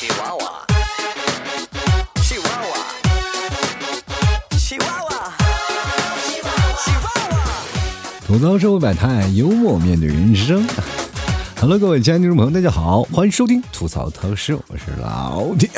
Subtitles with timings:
[0.00, 0.66] 吉娃娃，
[2.22, 2.74] 吉娃娃，
[4.56, 5.10] 吉娃娃，
[6.26, 7.36] 吉娃娃。
[8.26, 10.66] 吐槽社会百态，幽默面对人生。
[11.60, 15.68] Hello，各位亲爱的听众朋友，大家好，欢迎收听吐槽特师，我是老铁。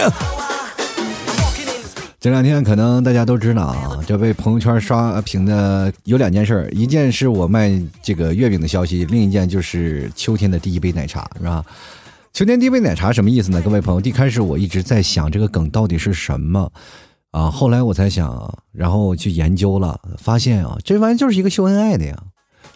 [2.20, 11.64] 这两天可能大家都知道啊，这被朋友圈刷屏的有两件事，一件是我卖这个月饼的消息，另一件就是秋天的第一杯奶茶，是吧？
[12.32, 13.60] 秋天第一杯奶茶什么意思呢？
[13.60, 16.72] 各位朋友，一开始我一直在想这个梗到底是什么
[17.30, 22.18] 啊，后来我才想，然后去研究了，发现啊，这玩意就是一个秀恩爱的呀。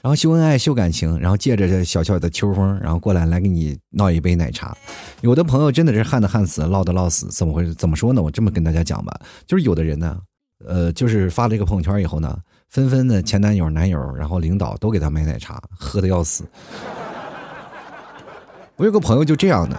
[0.02, 4.76] 然后秀恩爱、秀感情，然后借着这小小的秋风，然后过来来给你闹一杯奶茶。
[5.22, 7.74] 有的朋友真的是旱的旱死，涝的涝死，怎么回事？
[7.74, 8.22] 怎么说呢？
[8.22, 10.18] 我这么跟大家讲吧，就是有的人呢，
[10.66, 12.38] 呃，就是发了一个朋友圈以后呢，
[12.68, 16.44] 纷纷的前男友、男友，然后领导都给他买奶茶，喝的要死。
[18.76, 19.76] 我有个朋友就这样的，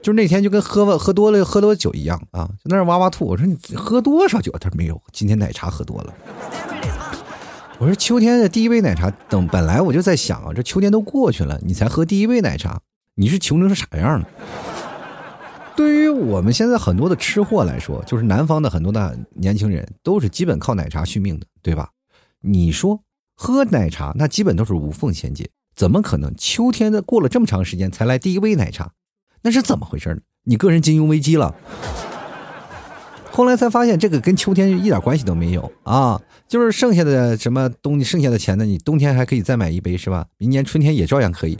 [0.00, 3.26] 就是那天就跟喝了喝多了喝多酒一样啊，就那儿哇哇吐。
[3.26, 4.52] 我说你喝多少酒？
[4.60, 6.14] 他说没有，今天奶茶喝多了。
[7.78, 12.80] 我说秋天的第一杯奶茶，等本来我就在想啊，这秋天都过去了，你才喝第一杯奶茶，
[13.16, 14.28] 你是穷成啥样了？
[15.74, 21.90] 对于我们现在很多的吃货来说，就是南方的很多的年轻人都是基本靠奶茶续命的，对吧？
[22.40, 23.02] 你说
[23.34, 28.92] 喝奶茶，那基本都是无缝衔接，怎么可能秋天的过了这么长时间才来第一杯奶茶？
[29.42, 30.20] 那是怎么回事呢？
[30.44, 31.54] 你个人金融危机了？
[33.30, 36.18] 后来才发现，这个跟秋天一点关系都没有啊！
[36.48, 38.64] 就是剩下的什么东，剩下的钱呢？
[38.64, 40.24] 你冬天还可以再买一杯，是吧？
[40.38, 41.58] 明年春天也照样可以。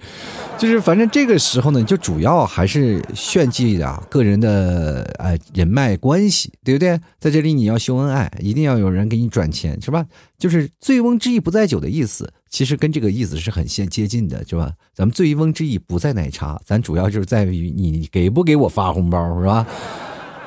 [0.57, 6.99] 就是反正这个时候呢，就主要还是炫技啊，个人的呃人脉关系，对不对？
[7.21, 10.07] 在这里你要秀恩爱，一定要有人给你转钱，是吧？
[10.39, 14.73] 就是“醉翁之意不在酒”的意思，其实跟这个意思是很先接近的，是吧？
[14.95, 19.67] 咱们“醉翁之意不在奶茶”，咱主要就是在于你给不给我发红包，是吧？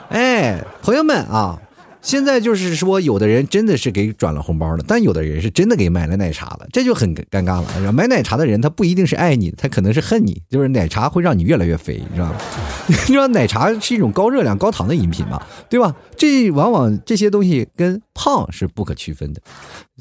[0.09, 1.61] 哎，朋友们啊，
[2.01, 7.91] 现在就是说，有的人真的是给转了红包了，但有的人是真的给买了奶茶了，这就很尴尬了。
[7.91, 12.35] 买奶茶的人他不一定是爱你，他可能是恨你，就是奶茶会让你越来越肥，你知道吗？
[12.87, 15.93] 你知道奶茶是一种高热量、高糖的饮品嘛，对吧？
[16.15, 19.41] 这往往这些东西跟胖是不可区分的。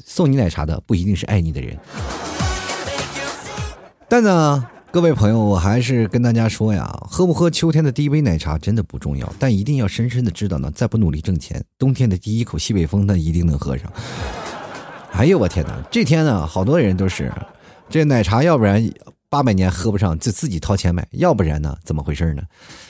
[0.03, 1.77] 送你奶茶的不一定是爱你的人，
[4.07, 4.65] 但呢。
[4.91, 13.91] 各位朋友，我还是跟大家说呀，喝不喝秋天的第一杯奶茶真的不重要，但一定要深深的知道呢，再不努力挣钱，冬天的第一口西北风那一定能喝上。
[15.11, 17.31] 哎呦我天哪，这天呢，好多人都是
[17.87, 18.83] 这奶茶，要不然
[19.29, 22.41] 八百年喝不上，就自己掏钱买；要不然呢，怎么回事呢？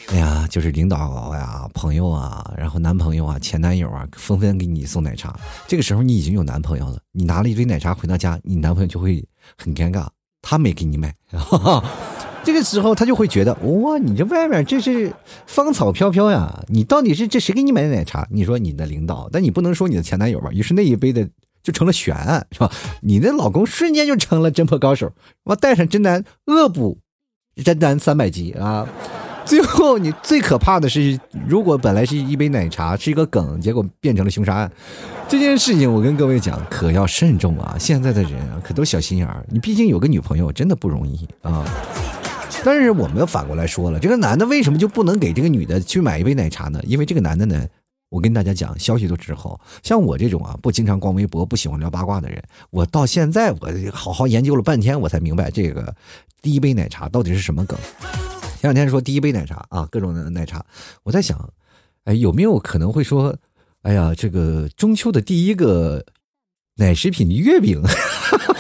[0.08, 5.38] 哎呀，就是领导呀、朋友啊，然后男朋友啊、前男友啊，纷纷给你送奶茶。
[5.68, 9.22] 这个时候你已经有男朋友了，你拿了一堆奶茶回到家，你男朋友就会
[9.58, 10.08] 很尴尬。
[10.42, 11.84] 他没给你买，哈 哈
[12.44, 15.14] 这个时候他就会觉得哇，你这外面这是
[15.46, 18.28] 芳草飘飘呀，你到底是这谁给你买的奶茶？
[18.32, 20.50] 你说你的领导，但你不能说你的前男友吧？
[20.52, 21.28] 于是那一杯的
[21.62, 22.72] 就成了悬案，是吧？
[23.02, 25.12] 你的老公瞬间就成了侦破高手，
[25.44, 27.00] 我带上真男恶补
[27.64, 28.88] 真男三百集啊！
[29.50, 34.72] 最后你最可怕的是，如果本来是一杯奶茶是一个梗，结果变成了凶杀案。
[35.28, 37.76] 这件事情我跟各位讲，可要慎重啊！
[37.80, 39.44] 现在的人啊，可都小心眼儿。
[39.50, 41.66] 你毕竟有个女朋友，真的不容易啊。
[42.64, 46.80] 但是我们反过来说了，这个男的为什么就不能给这个女的去买一杯奶茶呢？
[46.84, 47.66] 因为这个男的呢，
[48.10, 49.60] 我跟大家讲，消息都滞后。
[49.82, 52.40] 像我这种啊，不经常逛微博、不喜欢聊八卦的人，
[52.70, 55.92] 我到现在我好好研究了半天，我才明白这个
[56.40, 57.76] 第一杯奶茶到底是什么梗。
[58.60, 60.66] 前两天说第一杯奶茶啊，各种的奶茶，
[61.04, 61.50] 我在想，
[62.04, 63.34] 哎，有没有可能会说？
[63.84, 66.06] 哎呀，这个中秋的第一个
[66.76, 67.82] 奶食品的月饼，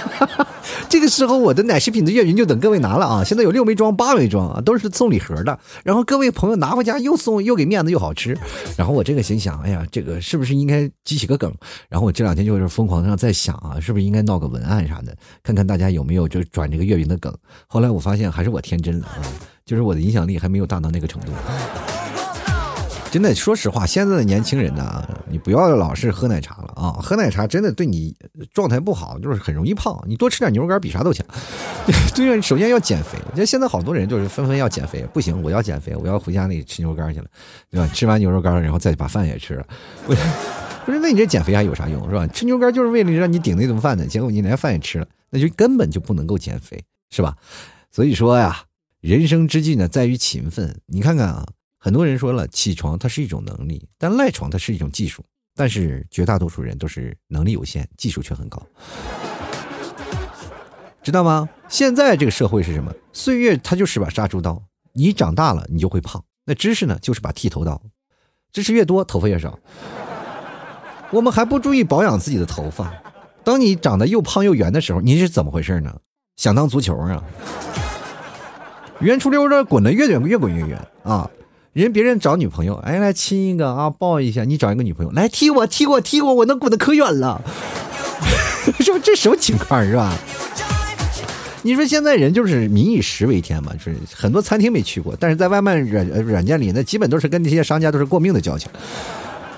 [0.87, 3.23] 这个时候我的奶食品的月饼就等各位拿了啊！
[3.25, 5.59] 现在有六枚装、八枚装啊，都是送礼盒的。
[5.83, 8.37] 然后各位朋友拿回家又送又给面子又好吃。
[8.77, 11.53] 然后我这个心想，哎呀，这个是不是应该激起个梗？
[11.89, 17.35] 然后我这两天就是疯狂上在想啊，是不是应该闹个文案啥的，看看大家有没有就转这个月饼的梗。
[17.67, 19.19] 后来我发现还是我天真了啊，
[19.69, 21.31] 就是我的影响力还没有大到那个程度。
[23.11, 26.97] 真的，说实话，现在的年轻人呢，你不要老是喝奶茶了啊！
[26.99, 28.15] 喝奶茶真的对你
[28.51, 30.03] 状态不好，就是很容易胖。
[30.07, 31.23] 你多吃点牛肉干比啥都强。
[32.15, 33.19] 对啊，首先要减肥。
[33.35, 37.27] 就现在好多人就是纷纷要减肥，不行，我要减肥，我要回家里吃牛肉干去了，
[37.69, 37.87] 对吧？
[37.93, 39.65] 吃完牛肉干，然后再把饭也吃了。
[40.03, 40.15] 不
[40.91, 42.25] 是，那你这减肥还有啥用，是吧？
[42.25, 47.35] 吃牛肉干就是为了让你顶那顿饭的，结果你连饭也吃了，那就根本就不能够减肥，是吧？
[47.91, 48.55] 所以说呀，
[49.01, 50.79] 人生之计呢，在于勤奋。
[50.85, 51.45] 你看看啊。
[51.81, 55.23] 很多人说了，起床它是一种能力，但赖床它是一种技术。
[55.55, 58.61] 但是绝大多数人都是能力有限，技术却很高，
[61.01, 61.47] 知道吗？
[61.69, 62.93] 现在这个社会是什么？
[63.13, 64.61] 岁月它就是把杀猪刀，
[64.91, 67.81] 你长大了你就会胖，那知识呢，就是把剃头刀，
[68.51, 69.57] 知识越多，头发越少。
[71.11, 72.93] 我们还不注意保养自己的头发，
[73.45, 75.97] 当你长得又胖又圆的时候，你是怎么回事呢？
[76.35, 77.23] 想当足球啊？
[79.01, 81.29] 圆出溜的滚的越远越滚越远啊！
[81.71, 84.43] 人别人找女朋友，哎，来亲一个啊，抱一下。
[84.43, 87.41] 你找一个女朋友，来踢我，踢我，踢我，我能滚得可远了。
[88.79, 90.13] 说这什么情况是吧？
[91.61, 98.69] 你说现在人就是民以食为天嘛，就是很多餐厅没去过，但是在外卖软软件里，那基本都是跟那些商家都是过命的交情。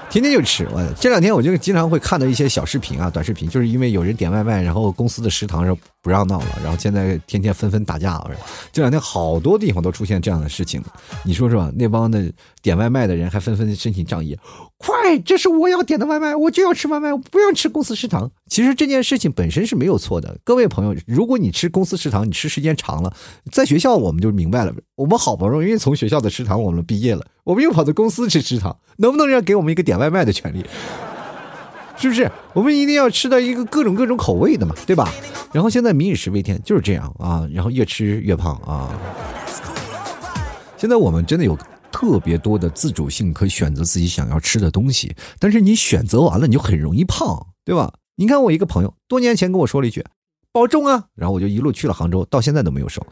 [0.10, 8.31] 天天就吃，我这两天我就经常会看到一些小视频啊、短视频，就是因为有人点外卖，然后公司的食堂是不让闹了，然后现在天天纷纷打架了。
[8.71, 10.81] 这两天好多地方都出现这样的事情，
[11.24, 12.31] 你说说，那帮的
[12.62, 14.36] 点外卖的人还纷纷申请仗义，
[14.77, 18.31] 快，这是我要点的外卖，我就要吃外卖，我不要吃公司食堂。
[18.50, 23.13] 其实这件事情本身是没有错的，各位朋友，如果你吃公司食堂，你吃时间长了，
[23.51, 30.65] 在学校我们就明白了，我们好不容易从学校的食堂我们毕业了，我们又跑到公司吃食堂，能不能让给我们一个点外卖的权利？
[32.01, 32.30] 是不是？
[32.53, 35.07] 我们一定要吃到一个各种各种口味的嘛，对吧？
[35.53, 38.89] 然后现在民以食为天，就是这样啊，然后越吃越胖啊。
[40.77, 41.57] 现在我们真的有
[41.92, 47.48] 特别多的自主性，可以选择自己想要吃的东西，但是你选择完了，你就很容易胖。
[47.63, 47.94] 对吧？
[48.15, 50.04] 你看我一个朋友，多年前跟我说了一句
[50.51, 53.06] “保重啊”，然后我就一路去了杭州，到现在都没有瘦。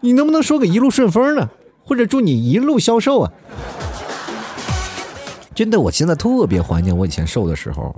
[0.00, 1.48] 你能不能说个一路顺风呢？
[1.84, 3.32] 或者祝你一路消瘦啊？
[5.54, 7.94] 真的，我现在特别怀念我以前瘦的时候，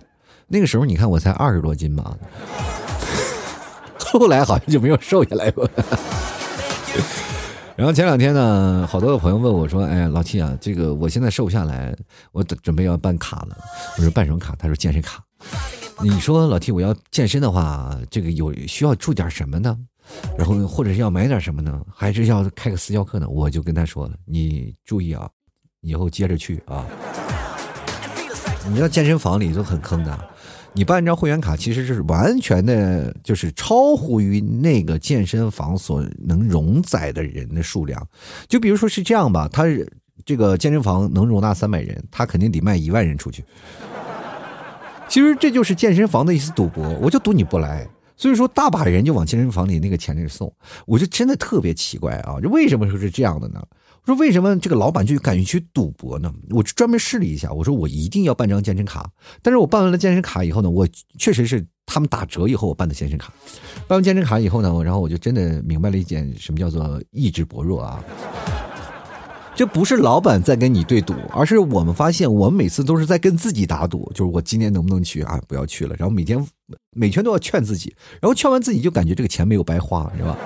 [0.46, 2.16] 那个时候你看我才二十多斤吧，
[3.98, 5.68] 后来好像就没有瘦下来过。
[7.76, 11.94] 然后前两天呢，好多的朋友问我说：“哎，老七啊，这个我现在瘦不下来，
[12.32, 13.58] 我准备要办卡了。”
[13.98, 15.22] 我说：“办什么卡？”他说：“健身卡。”
[16.02, 19.76] 你说老七我要健身的话，这个有需要注点什么呢？
[20.38, 21.78] 然后或者是要买点什么呢？
[21.94, 23.28] 还是要开个私教课呢？
[23.28, 25.28] 我就跟他说了：“你注意啊，
[25.82, 26.86] 以后接着去啊。
[28.68, 30.18] 你知道健身房里都很坑的。”
[30.72, 38.06] 你办一张会员卡，其实是完全的，就是超乎于那个健身房所能容载的人的数量。
[38.46, 39.64] 就比如说是这样吧，他
[40.26, 43.42] 这个健身房能容纳三百人，他肯定得卖一万人出去。
[45.08, 47.88] 其实这就是健身房的一次赌博，我就赌你不来。
[48.14, 50.52] 所以说，大把人就往健身房里那个钱里送，
[50.84, 53.62] 我就真的特别奇怪啊，这为什么说是这样的呢？
[54.06, 56.32] 说为什么这个老板就敢于去赌博呢？
[56.50, 59.10] 我专门试了一下，我说我一定要办张健身卡。
[59.42, 60.88] 但是我办完了健身卡以后呢，我
[61.18, 63.32] 确实是他们打折以后我办的健身卡。
[63.88, 68.02] 办完健身卡以后呢，然后我就真的明白了一件什么叫做意志薄弱啊。
[69.56, 75.40] 这不是老板在跟你对赌，而是我们发现我们每次都是在跟自己打赌，就是我今天能不能去啊？
[75.48, 75.96] 不要去了。
[75.98, 76.46] 然后每天
[76.94, 80.36] 每天都要劝自己，然后劝完自己就感觉这个钱没有白花，是吧？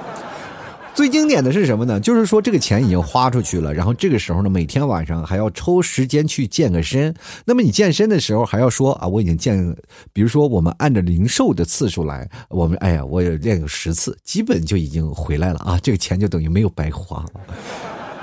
[0.93, 1.99] 最经典的是什么呢？
[1.99, 7.15] 就是说这个钱已经花出去了，然后这个时候呢，每天晚上还要抽时间去健个身。
[7.47, 9.75] 那么你健身的时候还要说啊，我已经健，
[10.13, 17.25] 比如说我们按照零售的次数来，我们哎呀，我也练个十次，基本就已经回来了啊，这个钱就等于没有白花。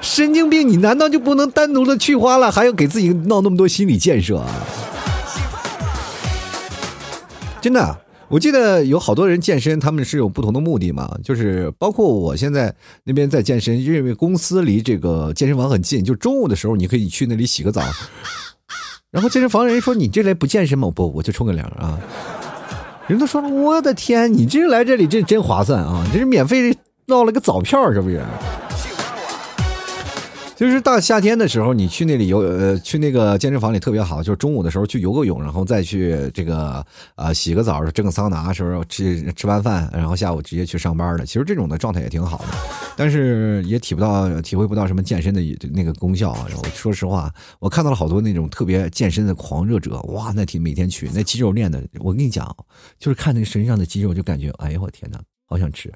[0.02, 4.48] 神经病，你难道就不能单独的去花了，还要给自己闹那么多心理建设啊？
[7.60, 8.07] 真的。
[8.30, 12.74] 我记得有好多人健身，他们是有不同的目的嘛，就是包括我现在
[13.06, 17.82] 那边在健身，因为公司离这个健身房很近，就中午的时候你可以去那里洗个澡。
[19.12, 21.98] 然后健身房人说：“你这来不健身吗？”不，我就冲个凉啊。
[23.08, 26.06] 人都说了：“我的天，你这来这里这真划算啊！
[26.12, 26.76] 这是免费
[27.06, 28.22] 闹了个澡票，是不是？”
[30.58, 34.24] 就是大夏天的时候，你去那里游，呃，去那个健身房里特别好。
[34.24, 36.84] 就是中午的时候去游个泳，然后再去这个
[37.14, 41.28] 啊洗个澡，蒸个桑拿时候吃吃完饭，然后下午直接去上班的。
[41.28, 42.46] 其实这种的状态也挺好的，
[42.96, 46.48] 但是也体不到体会不到什么健身的那个功效啊。
[46.52, 52.44] 我说实话，我看到了好多那种特别健身的狂热者，哇，那挺每天去，那肌肉练的，我跟你讲，
[52.98, 55.94] 就是看那个身上的肌肉就感觉，哎呀我天哪，好想吃。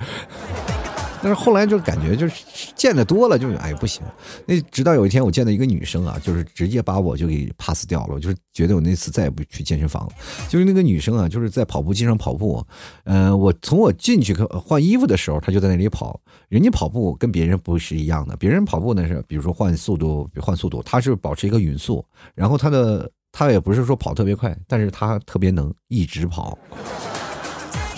[1.24, 2.44] 但是后来就感觉就是
[2.76, 4.02] 见的多了，就哎不行。
[4.46, 8.16] 那直到有一天我见到一个女生啊，就是直接把我就给 pass 掉了。
[8.16, 10.14] 我就是觉得我那次再也不去健身房了。
[10.50, 12.66] 就是那个女生啊，就是在跑步机上跑步。
[13.04, 16.20] 嗯，我从我进去换衣服的时候，她就在那里跑。
[16.50, 22.04] 人家跑步跟别人不是一样的，别人跑步呢是比如说换速度换速度，她是保持一个匀速。
[22.34, 26.58] 然后她的她也不是说跑特别快，但是她特别能一直跑。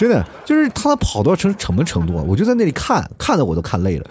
[0.04, 2.24] 真的就是他跑到成什么程度啊？
[2.28, 4.10] 我就在那里看，看的我都看累了。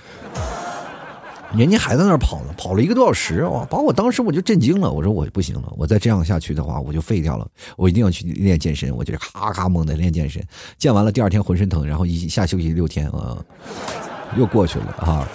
[1.54, 3.62] 人家还在那儿跑呢，跑了一个多小时，哇！
[3.66, 4.90] 把我当时我就震惊了。
[4.90, 7.46] 我说我不行了，我再这样下去的话，我就废掉了。
[7.76, 10.42] 我一定要去练健身，我就咔咔猛的练健身。
[10.78, 13.36] 健完了第二天浑身疼，然后一下休息六天啊，
[14.38, 15.28] 又过去了啊。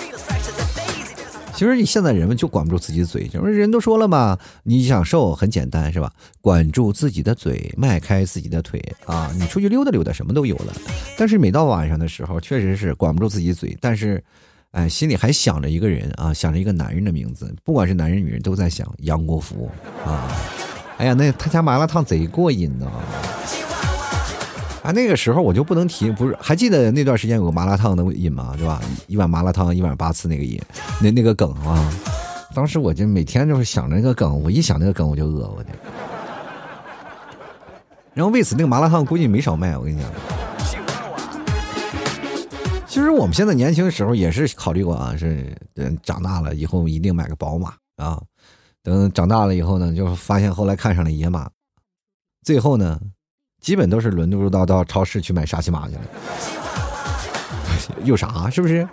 [1.58, 6.14] 其实现在人们就管不住自己的嘴，就是人都说了嘛，你想瘦很简单是吧？
[6.40, 10.74] 管住自己的嘴，迈开自己的腿啊，你出去溜达溜达，什么都有了。
[11.18, 14.24] 但是每到晚上的时候，确实是管不住自己嘴，但是，
[14.70, 19.68] 哎，心里还想着一个人啊，想着一个男人的名字，不管是男人女人，都在想杨国福
[20.06, 20.32] 啊。
[20.98, 22.92] 哎呀，那他家麻辣烫贼过瘾呢。
[24.88, 28.56] 啊那个时候我就不能提，不是还记得那段时间有个麻辣烫的瘾吗？
[28.58, 28.82] 是吧？
[29.08, 30.58] 一碗麻辣烫一碗八次那个瘾，
[31.01, 31.91] 那那个梗啊，
[32.56, 35.70] 当时我就每天就是想着那个梗，我一想那个梗我就饿，我的。
[38.13, 40.10] 然后为此那个麻辣烫估计没少卖，我跟你讲。
[42.88, 48.22] 其实我们现在年轻的时候也是考虑过啊，是等长大了以后一定买个宝马啊，
[48.82, 51.50] 等长大了以后呢，就发现后来看上了野马，
[52.46, 52.98] 最后呢。
[53.62, 56.02] 基本都是轮不到到超市去买沙琪玛去了，
[58.06, 58.88] 有啥是不是？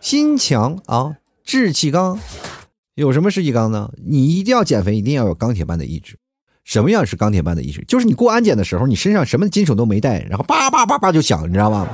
[0.00, 2.18] 心强啊，志气刚，
[2.94, 3.90] 有什么士气刚呢？
[4.04, 6.16] 你一定要减肥，一定要有钢铁般的意志。
[6.62, 7.84] 什么样是钢铁般的意志？
[7.88, 11.88] 就是你过安检的时候，你身上什么金属都没带，然后叭叭叭叭就响，你知道吗？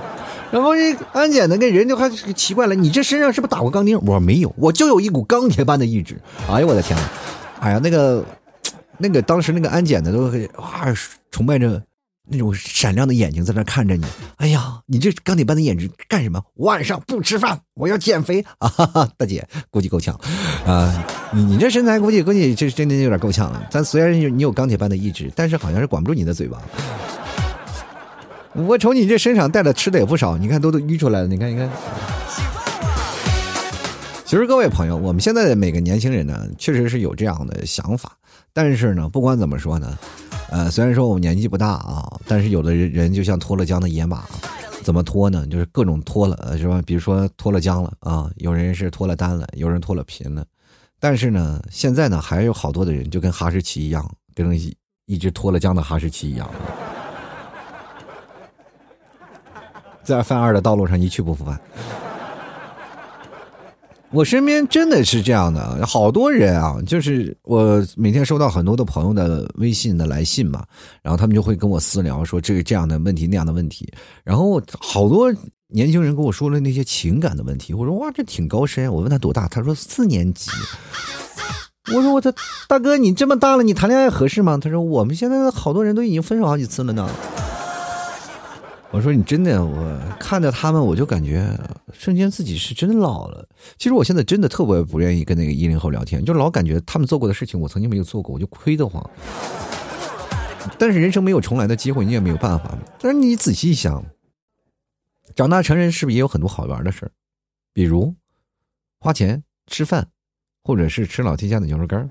[0.51, 3.97] 然后这安检的跟人就还奇怪了，你这身上是不是打过钢钉？
[4.01, 6.21] 我说没有，我就有一股钢铁般的意志。
[6.51, 7.05] 哎呀，我的天呐！
[7.61, 8.23] 哎呀，那个
[8.99, 10.85] 那个当时那个安检的都哇
[11.31, 11.83] 崇拜着。
[12.29, 16.41] 那种闪亮的眼睛在那看着你，哎呀，你这钢铁般的眼睛干什么？
[16.55, 18.69] 晚上不吃饭，我要减肥 啊！
[18.69, 20.19] 哈哈，大姐估计够呛，
[20.65, 23.67] 啊，你你这身材估计估计这真的有点够呛了。
[23.71, 26.63] 咱虽然你有钢铁般的意志，但是好像是管不住你的嘴巴。
[28.55, 31.69] 我瞅你这身上带的吃的也不少，你看都都淤出来了，你看你看。
[34.25, 38.13] 其实各位朋友，我们现在的每个年轻人呢，确实是有这样的想法，
[38.53, 39.99] 但是呢，不管怎么说呢。
[40.53, 44.25] 呃，虽然说我们年纪不大啊，但是有的人人就像脱了缰的野马，
[44.83, 45.47] 怎么脱呢？
[45.47, 46.83] 就是各种脱了，是吧？
[46.85, 50.45] 比如说脱了缰了啊，有人是脱了单了，有人脱了贫了，
[51.01, 56.47] 但是呢，现在呢，还有好多的人就跟哈士奇一样，跟一一只脱了缰的哈士奇一样，
[60.05, 61.59] 在犯二的道路上一去不复返。
[64.13, 70.65] 我身边真的是这样的，好多人啊，就是我每天收到很多的朋友的微信的来信嘛，
[71.03, 73.91] 然后他们就会跟我私聊说这个这样的问题那样的问题，
[74.23, 75.33] 然后好多
[75.69, 80.51] 年轻人跟我说了那些情感的问题，我说哇这挺高深，我问他多大，他说四年级，
[81.95, 82.31] 我说我这
[82.69, 84.59] 大哥你这么大了，你谈恋爱合适吗？
[84.59, 87.09] 他说我们现在好多人都已经分手好几次了呢。
[88.93, 91.59] 我说你真的，我看着他们，我就感觉
[91.95, 93.49] 瞬间自己是真老了。
[93.79, 99.03] 其实我现在真的特别不愿意跟那个一零后聊天，就老感觉他们做过的事情我曾经没有做过，我就亏得慌。
[100.79, 102.77] 但是人生没有重来的机会，你也没有办法。
[103.01, 104.05] 但是你仔细一想，
[105.35, 107.13] 长大成人是不是也有很多好玩的事儿？
[107.73, 108.15] 比如
[109.01, 110.09] 花钱吃饭，
[110.63, 112.11] 或者是吃老天家的牛肉干儿。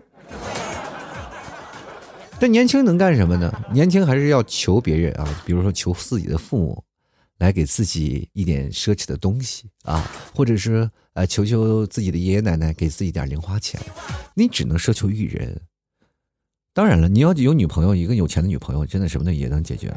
[2.41, 3.53] 但年轻能干什么呢？
[3.71, 6.83] 年轻还是要求别人啊，比如说求自己的父母，
[7.37, 13.79] 来给自己一点奢侈的东西啊，或者是呃求求自己的爷爷奶奶给自己点零花钱。
[14.33, 15.61] 你只能奢求于人。
[16.73, 19.93] 当然了，你要有女朋友，一个有钱的女朋友，真的什么的也能解决。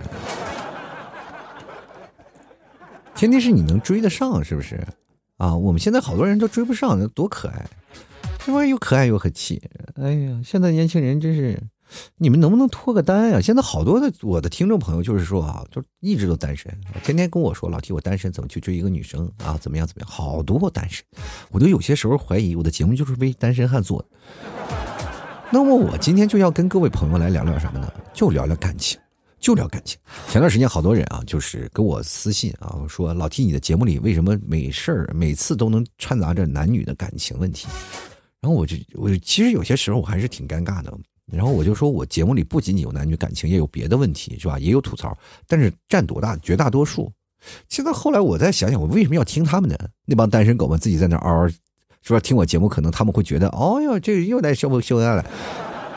[3.14, 4.86] 前提是你能追得上，是不是？
[5.38, 7.66] 啊，我们现在好多人都追不上，多可爱，
[8.44, 8.70] 这玩意儿？
[8.70, 9.62] 又可爱又很气。
[9.94, 11.58] 哎呀，现在年轻人真是。
[12.16, 13.40] 你们能不能脱个单呀？
[13.40, 16.72] 现在好多的我的听众朋友就是说啊，就一直都单身，
[17.02, 19.58] 天天跟我说老提我单身怎么去追一个女生啊？
[19.60, 20.10] 怎么样怎么样？
[20.10, 21.04] 好多单身，
[21.50, 24.08] 我都有些时候怀疑我的节目就是为单身汉做的。
[25.50, 27.92] 那么我今天就要跟各位朋友来聊聊什么呢？
[28.12, 28.98] 就聊聊感情，
[29.38, 29.96] 就聊感情。
[30.28, 37.68] 前段时间好多人啊，就是给我私信啊，说老提你的节目里为什么没事儿每次都能掺杂着男女的感情问题？
[38.40, 40.92] 然后我就我其实有些时候我还是挺尴尬的。
[41.32, 44.58] 然后我就说，我节目里不仅仅有男女感情，也有别的问题，是吧？
[44.58, 45.16] 也有吐槽，
[45.48, 46.36] 但是占多大？
[46.36, 47.10] 绝大多数。
[47.68, 49.90] 现在后来我再想想，我为什么要听他们的？
[50.06, 51.50] 那帮单身狗们自己在那嗷嗷，
[52.02, 55.24] 说听我节目，可能他们会觉得，哦哟，这又在秀恩秀恩爱了。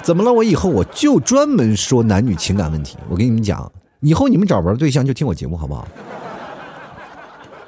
[0.03, 0.31] 怎么了？
[0.31, 2.97] 我以后我就专门说男女情感问题。
[3.09, 3.69] 我跟你们讲，
[3.99, 5.85] 以后你们找不着对象就听我节目，好不好？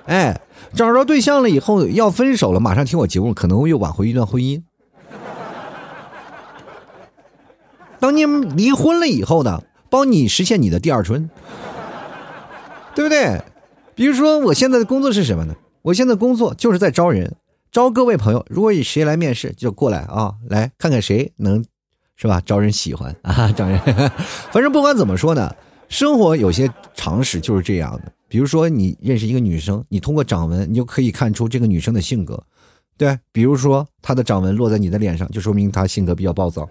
[0.05, 0.39] 哎，
[0.73, 4.61] 找着对象了以后要分手了，马上听我节目，可能又挽回一段婚姻。
[8.00, 11.29] 当你离婚了以后呢，帮你实现你的第二春，
[12.96, 13.41] 对不对？
[13.96, 15.56] 比如说，我现在的工作是什么呢？
[15.82, 17.36] 我现在工作就是在招人，
[17.72, 18.46] 招各位朋友。
[18.50, 21.63] 如果有谁来面试，就过来啊，来看看谁能，
[22.15, 22.41] 是吧？
[22.46, 23.79] 招人喜欢啊， 招人。
[24.51, 25.53] 反正不管怎么说呢，
[25.89, 28.12] 生活有些常识就是这样的。
[28.27, 32.41] 比如说，你认识一个女生，你通过掌纹，你就可以看出这个女生的性格。
[32.96, 36.70] 对，比如说她的掌纹落在你的脸上，就说明她性格比较暴躁。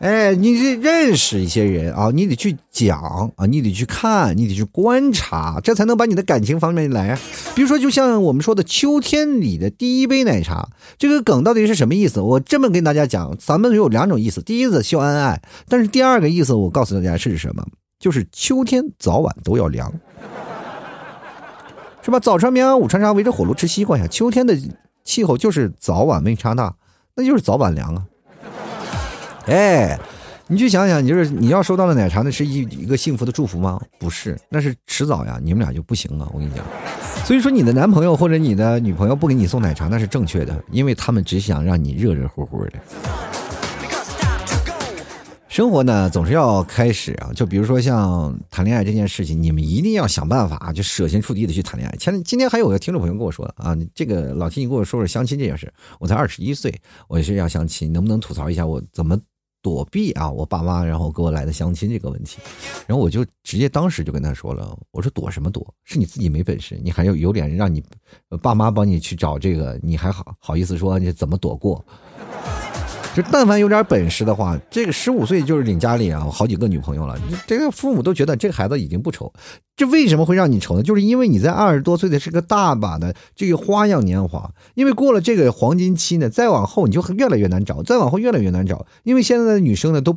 [0.00, 7.18] 哎，你得认识一些人啊，你得去讲啊，你得去看，你得去观察，这才能把你的感情方面来啊。
[7.54, 12.18] 比如说，就像我们说的秋天里的第一杯奶茶，这个梗到底是什么意思？
[12.22, 17.62] 我这么跟大家讲，咱们有两种意思，第一个秀恩爱，但是第二个意思，我告诉大家是什么？
[17.98, 19.92] 就是秋天早晚都要凉，
[22.00, 22.18] 是吧？
[22.18, 24.06] 早穿棉袄，午穿纱，围着火炉吃西瓜呀。
[24.06, 24.58] 秋天的
[25.04, 26.74] 气候就是早晚温差大，
[27.14, 28.06] 那就是早晚凉啊。
[29.46, 29.98] 哎，
[30.46, 33.80] 你去想想，你就是你要收到了奶茶，那是一一个幸福的祝福吗？
[33.98, 36.28] 不是，那是迟早呀，你们俩就不行了。
[36.32, 36.64] 我跟你讲，
[37.24, 42.72] 所以说你的男朋友或者你的女朋友不给你送奶茶，那是正确的，因为他们只想让你热热乎乎的。
[45.48, 51.96] 生活呢，总是要开始啊，就比如说像谈恋爱这件事情，你们一定要想办法，就舍心处地的去谈恋爱。
[51.96, 56.72] 前今天还有个听众朋友跟我说啊，这个老提你跟我说说相亲这件事，我才二十一岁，
[57.08, 59.18] 我是要相亲，能不能吐槽一下我怎么？
[59.62, 62.38] 躲避啊，我爸妈然后给我来的相亲这个问题，
[62.86, 65.66] 然后我就直接当时就跟他说了，我说躲什么躲？
[65.84, 67.82] 是你自己没本事，你还有有脸让你
[68.42, 71.84] 爸妈帮你去找这个，你还好好意思说你怎么躲过？
[73.14, 77.18] 就但凡有点本事的话，这个十五岁就是领家里啊，好几个女朋友了。
[77.44, 79.32] 这个父母都觉得这个孩子已经不愁，
[79.76, 80.82] 这为什么会让你愁呢？
[80.82, 88.86] 就是因为你在二十多岁的是个大把的这个花样年华，因为过了这个黄金期呢，再往后你就越来越难找，再往后越来越难找。
[89.02, 90.16] 因为现在的女生呢，都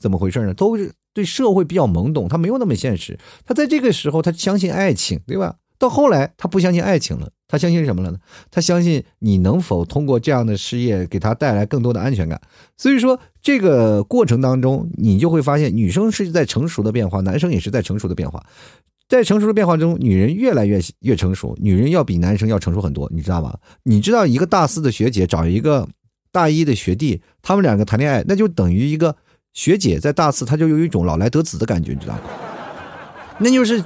[0.00, 0.52] 怎么回事呢？
[0.54, 3.16] 都是对社会比较懵懂，她没有那么现实。
[3.46, 5.54] 她在这个时候，她相信爱情，对吧？
[5.78, 7.30] 到后来，她不相信爱情了。
[7.54, 8.18] 他相信什么了呢？
[8.50, 12.40] 他相信你能否通过这样的事业给他带来更多的安全感。
[12.76, 18.44] 所以说，这个过程当中，你就会发现，女生是在成熟的变化，男生也是在成熟的变化。
[19.06, 23.56] 在成熟的变化中，女人越来越越成熟，女人要比男生要成熟很多，你知道吗？
[23.84, 25.88] 你知道，一个大四的学姐找一个
[26.32, 29.14] 大一的学弟，他们两个谈恋爱，那就等于一个
[29.52, 32.22] 学姐在大四，她就有一种老来得子的感觉，你知道吗？
[33.38, 33.80] 那就是。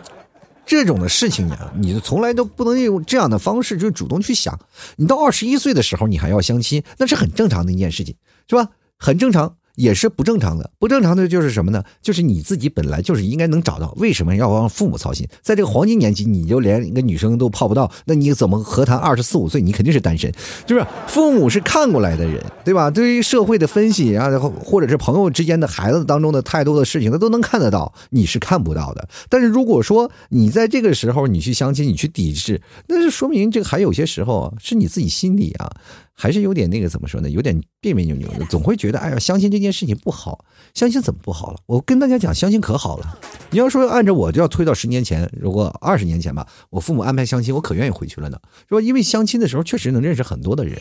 [0.69, 4.61] 这种的事情呀，你从来都不能用这样的方式就主动去想。
[4.97, 8.15] 你到二十一岁的时候，你还要相亲，那是很正常的一件事情，
[8.47, 8.69] 是吧？
[8.99, 9.57] 很正常。
[9.79, 11.85] 也是不正常的，不正常的就是什么呢？
[12.03, 15.25] 就是你自己本来就是应该能找到，为什么要让父母操心？
[15.41, 19.63] 在这个黄金年纪，你就连一个女生都泡不到，那你怎么何谈二十四五岁？
[19.63, 20.33] 你肯定是单身，
[20.67, 22.91] 就是父母是看过来的人，对吧？
[22.91, 24.29] 对于社会的分析啊，
[24.65, 29.09] 或者是朋友之间的孩子当中的太多的事情，他都能看得到，你是看不到的。
[29.29, 35.71] 但是如果说你在这个时候你去相亲，你去抵制，那就说明这个还有些时候，是你自己心里啊。
[36.21, 37.31] 还是有点那个怎么说呢？
[37.31, 40.45] 有点别别扭扭的，总会觉得哎呀，相亲这件事情不好。
[40.75, 41.61] 相亲怎么不好了？
[41.67, 43.17] 我跟大家讲，相亲可好了。
[43.51, 48.39] 你要说按照我就要推到十年前，如果二十年前吧，我父母安排相亲，我可愿意回去了呢。
[48.69, 50.77] 说因为相亲的时候确实能认识很多的人，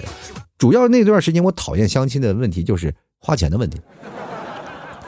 [0.58, 3.80] 主要那段时间我讨厌相亲的问题就是花钱的问题。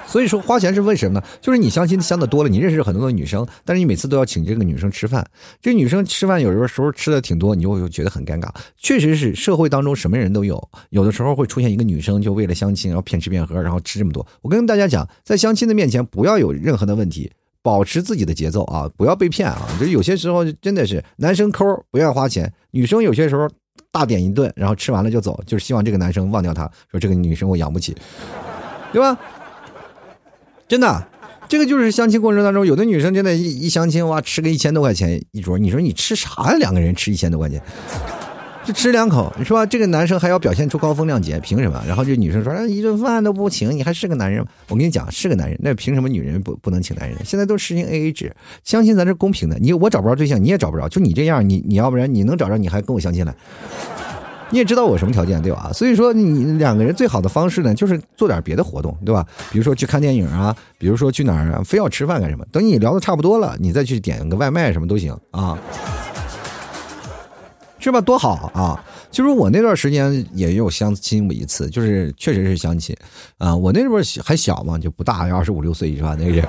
[0.10, 1.26] 所以说花钱是为什么呢？
[1.40, 5.24] 就是你相亲相的多了，你认识很多的女生，但是你每次都要请这个女生吃饭，
[5.62, 8.50] 这女生吃饭有的时候吃的挺多，你就会觉得很尴尬。
[8.76, 14.26] 确实是社会当中什么人都有，有的时候会出现一个女生就为了相亲，然后骗吃骗喝，然后吃这么多。
[14.42, 19.70] 我跟大家讲，在相亲的面前不要有任何的问题，保持自己的节奏啊，不要被骗啊。
[19.80, 23.48] 就有些时候真的是男生抠不愿花钱，女生有些时候
[23.92, 27.96] 大点一顿，然后吃完了就走，就是希望这个男生忘掉她，说这个女生我养不起，
[28.92, 29.16] 对吧？
[30.70, 31.04] 真的，
[31.48, 36.58] 这个就是相亲过程当中，有的女生真的，一一相亲哇，吃个一千多块钱一桌，你说你吃啥呀？
[36.60, 37.60] 两个人吃一千多块钱，
[38.64, 39.66] 就吃两口，是吧？
[39.66, 41.84] 这个男生还要表现出高风亮节，凭什么？
[41.88, 44.48] 然后这女生说，一顿饭都不请，你还是个男人吗？
[44.68, 47.18] 我跟你讲，是个男人，那凭什么女人不不能请男人？
[47.26, 48.32] 现在都实行 A A 制，
[48.64, 53.34] 相亲咱是公平的，你我找不着对象，你也找不着，就你这样，你你要不然你能找着，你还跟我相亲来？
[54.52, 55.72] 你也知道我什么条件对吧？
[55.74, 59.26] 所以说你两个人最好的方式呢，就是做点别的活动，对吧？
[59.52, 62.46] 比如说去看电影啊，比如说去哪儿啊，非要吃饭干什么？
[62.52, 65.58] 等你聊的差不多了，你再去点个外卖什么都行啊。
[67.82, 68.02] 是吧？
[68.02, 68.84] 多好啊！
[69.12, 72.96] 其实我那段时间也有相亲过一次，就是确实是相亲
[73.38, 73.56] 啊。
[73.56, 76.16] 我那时候还小嘛，就不大，二十五六岁是吧？
[76.20, 76.48] 那个人，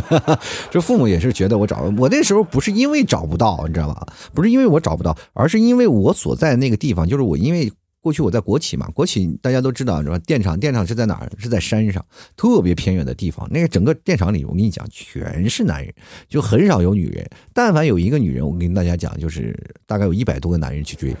[0.70, 4.06] 这父母也是觉得我找我那时候不是因为找不到，你知道吧？
[4.32, 7.72] 不是因为我找不到，而是因为我所在那个地方，就是我因为。
[8.04, 10.18] 过去我在国企嘛，国企大家都知道是吧？
[10.26, 11.32] 电厂，电厂是在哪儿？
[11.38, 12.04] 是在山上，
[12.36, 13.48] 特别偏远的地方。
[13.50, 15.90] 那个整个电厂里，我跟你讲，全是男人，
[16.28, 17.26] 就很少有女人。
[17.54, 21.16] 但凡有一个女人，我跟大家讲，就是大概有一百多个男人去追。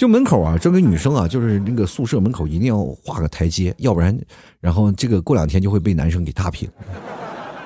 [0.00, 4.18] 就门口啊，这个女生啊，就是那个宿舍门口一定要画个台阶，要不然，
[4.58, 6.66] 然后这个过两天就会被男生给踏平。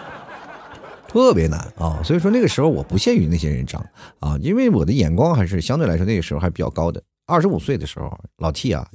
[1.07, 2.01] 特别难啊。
[2.03, 3.79] 所以说那个时候我不屑于那些人渣
[4.18, 7.01] 啊，因为我的眼光还是相对来说那个时候还比较高的。
[7.26, 8.87] 二十五岁的时候，老 T 啊，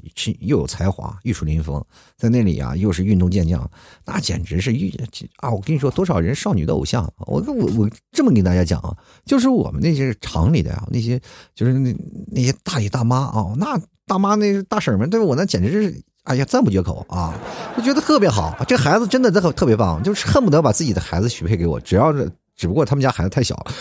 [0.42, 1.84] 又有才华，玉树临风，
[2.16, 3.70] 在那里啊，又是运动健将，
[4.06, 4.94] 那简直是玉
[5.38, 5.50] 啊！
[5.50, 11.20] 我跟你说，多少人少女的偶像，我我我这么跟大家讲啊，就是我们那些厂里的呀，那些
[11.56, 11.96] 就是那
[12.32, 17.34] 那些大爷大妈啊，那大妈那大婶们对我那简直是哎呀赞不绝口啊，
[17.76, 22.32] 就觉得特别好，这孩子真的特特别棒，就是恨不得把自己的孩子许配给我，只要是。
[22.60, 23.72] 只不过他们家孩子太小了，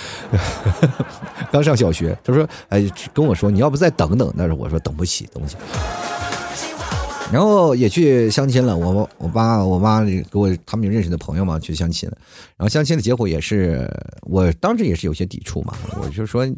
[1.50, 2.16] 刚上小学。
[2.22, 5.56] 他说：“哎，跟我说你要不再等等。”但是我说等不起，等不起。
[7.30, 12.16] 然后也去相亲了，我我爸我妈给我他们有认识的朋友嘛去相亲了，
[12.56, 13.86] 然后相亲的结果也是
[14.22, 16.48] 我当时也是有些抵触嘛，我就说，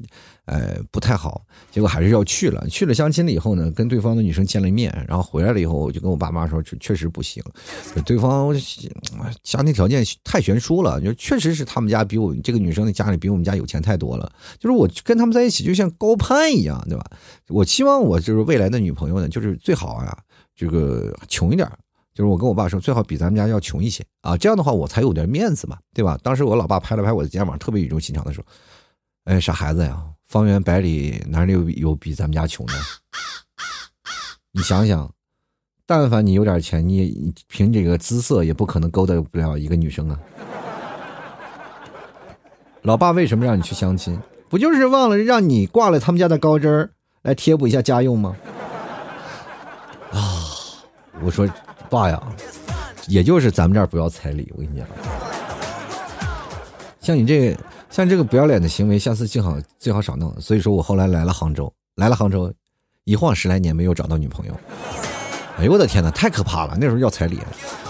[0.44, 7.42] 呃不太好，结果还是要去了，去了相亲了以后呢，跟对方的女生见了面，然后回来了以后，我就跟我爸妈说，确实不行，
[8.06, 8.54] 对方
[9.42, 14.30] 家庭条件太悬殊了，就确实是他们家比我这个女生的家里比我们家有钱太多了，
[14.61, 17.04] 就是我跟他们在一起就像高攀一样，对吧？
[17.48, 20.16] 我希望我就是未来的女朋友呢，就是最好啊。
[20.61, 21.66] 这个穷一点，
[22.12, 26.18] 就是我跟我爸说，最好比咱们家要穷一些啊，这样的话我才有点面子嘛，对吧？
[26.23, 28.44] 当时我老爸拍了拍我的肩膀，特别语重心长的说
[29.25, 32.75] ：“哎，傻孩子呀，方圆百里哪里有有比咱们家穷的？
[34.53, 35.11] 你想想，
[35.87, 40.20] 但凡你有点钱，你凭这个姿色也不可能勾搭不了一个女生啊。
[42.83, 44.20] 老爸为什么让你去相亲？
[44.51, 46.90] 不就是忘了让你挂了他们家的高枝儿
[47.23, 48.37] 来贴补一下家用吗？”
[51.22, 51.48] 我说，
[51.88, 52.22] 爸呀，
[53.06, 54.52] 也就是咱们这儿不要彩礼。
[54.56, 54.87] 我跟你讲，
[57.00, 57.56] 像你这
[57.90, 60.35] 像这个不要脸的行为，下次最好最好少弄。
[60.40, 62.52] 所以说我后来来了杭州，来了杭州，
[63.04, 64.54] 一晃十来年没有找到女朋友。
[65.59, 66.76] 哎呦我的天哪，太可怕了！
[66.80, 67.38] 那时候要彩礼，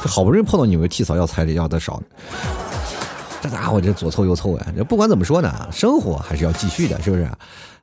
[0.03, 2.03] 这好不容易碰到你们替嫂要彩礼要的少，
[3.43, 4.73] 这家伙这左凑右凑呀。
[4.77, 7.29] 这不管怎么说呢，生活还是要继续的，是不是？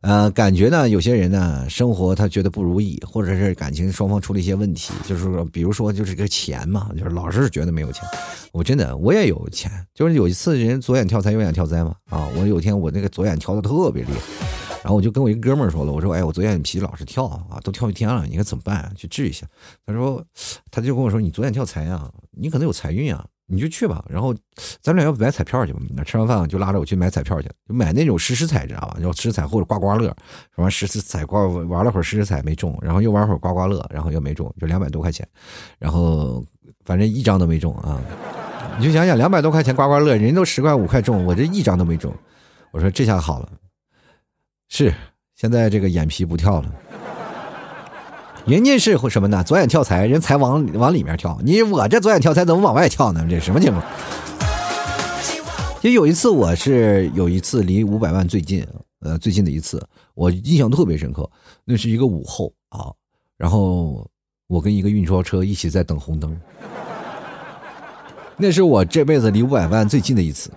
[0.01, 8.03] 呃，感觉呢，有些人呢，生活他觉得不如意，或者是感情双方出了一些问题，就是说，比如说，就是个钱嘛，就是老是觉得没有钱。
[8.51, 14.45] 我真的，我也有钱，就是有一次人左眼跳财，右眼跳灾嘛，啊，我有天我那个左眼跳的特别厉害，
[14.83, 18.93] 然后我就跟我一哥们儿说了，我说，哎，我左眼皮老是跳啊，都跳一天了，你看怎么办？
[18.95, 19.47] 去治一下。
[19.83, 20.23] 他说，
[20.69, 23.25] 他就跟我说，你左眼跳财啊，你可能有财运啊。
[23.49, 24.35] 你就去吧，然后
[24.81, 25.79] 咱俩要不买彩票去吧？
[25.95, 28.97] 那吃完饭就拉着我去买彩票去，就买那种实时彩，知道吧？
[28.99, 30.07] 要实时彩或者刮刮乐，
[30.53, 35.25] 什么实时彩刮玩了会儿实时彩没中，然后又玩会儿刮刮乐，然后又没中，就两百多块钱，
[35.79, 36.43] 然后
[36.83, 38.01] 反正一张都没中啊！
[38.77, 42.13] 你就想想，两百多块钱刮刮乐，人都十块五块中，我这一张都没中。
[42.71, 43.49] 我说这下好了，
[44.67, 44.93] 是
[45.35, 46.75] 现在这个眼皮不跳了。
[48.47, 49.43] 人家是什么呢？
[49.43, 51.37] 左眼跳财，人财往往里面跳。
[51.43, 53.27] 你我这左眼跳财怎么往外跳呢？
[53.29, 53.83] 这什么情况？
[55.81, 58.65] 就有一次，我是有一次离五百万最近，
[59.01, 61.29] 呃，最近的一次，我印象特别深刻。
[61.65, 62.87] 那是一个午后啊，
[63.37, 64.09] 然后
[64.47, 66.39] 我跟一个运钞车一起在等红灯，
[68.37, 70.49] 那是我这辈子离五百万最近的一次。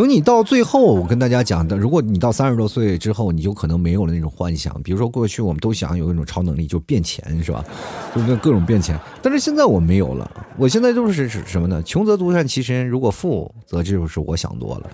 [0.00, 4.74] 等你到最后，我跟大家讲的，如果你到三十多岁之后，你就可能没有了那种幻想。
[4.82, 7.62] 比如说，过去我们都想有一种超能力，就变钱，是吧？
[8.16, 8.98] 就是各种变钱。
[9.20, 11.82] 但是现在我没有了，我现在就是什么呢？
[11.82, 14.88] 穷则独善其身，如果富则就是我想多了，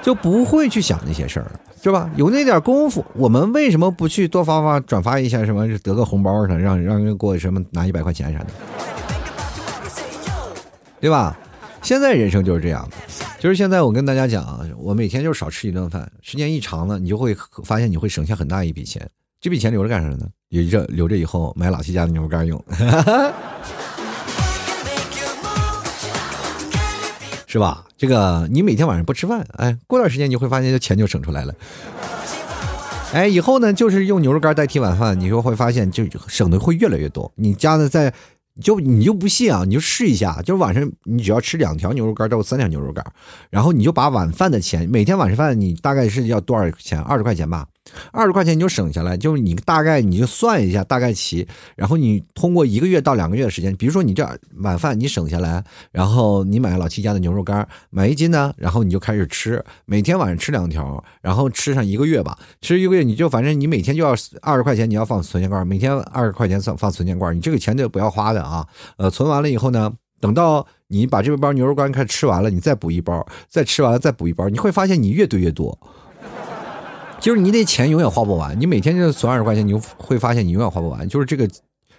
[0.00, 2.10] 就不会去想那些事儿了，是吧？
[2.16, 8.46] 有那点功夫，我们为什么不去多发发、转发一下什么，得个红包啥，让让人给我什么拿一百块钱啥的，
[11.02, 11.38] 对吧？
[11.82, 12.96] 现在人生就是这样的，
[13.42, 19.04] 就是现在我跟大家讲啊，我每天就少吃一顿饭，时间一长了，你就会发现你会省下很大一笔钱。
[19.40, 20.28] 这笔钱留着干啥呢？
[20.50, 22.64] 留着留着以后买老七家的牛肉干用，
[27.48, 27.84] 是吧？
[27.98, 31.52] 这个你每天晚上不吃饭，哎，过段时间你会发现这钱就省出来了。
[33.12, 37.32] 哎，以后呢就是用牛肉干代替晚饭，你就会发现就省的会越来越多。
[37.34, 38.14] 你家的在。
[38.60, 39.64] 就你就不信啊？
[39.64, 43.04] 你就试一下，就是晚上你只要吃两条牛肉干到三条牛肉干，
[43.50, 47.00] 然后你就把晚饭的钱，每天晚上饭你大概是要多少钱？
[47.00, 47.66] 二十块钱吧。
[48.12, 54.26] 二十块钱你就省下来，就是你大概你就算一下大概齐，然后你通过一个月到两个月的时间，比如说你这
[54.58, 68.66] 晚饭你省下来，然后你买老七家的牛肉干，买一斤呢，然后你就开始吃，每天晚上吃两条，然后吃上一个月吧，吃一个月你就反正你每天就要二十块钱，你要放存钱罐，每天二十块钱放放存钱罐，你这个钱就不要花的啊，
[68.96, 75.76] 呃，存完了以后呢，等到你把这包牛肉干开始吃完了，你再补一包，再吃完了再补一包，你会发现你越堆越多。
[77.22, 81.08] 就是你那钱永远花不完，你每天就存二十块钱，你就会发现你永远花不完。
[81.08, 81.48] 就是这个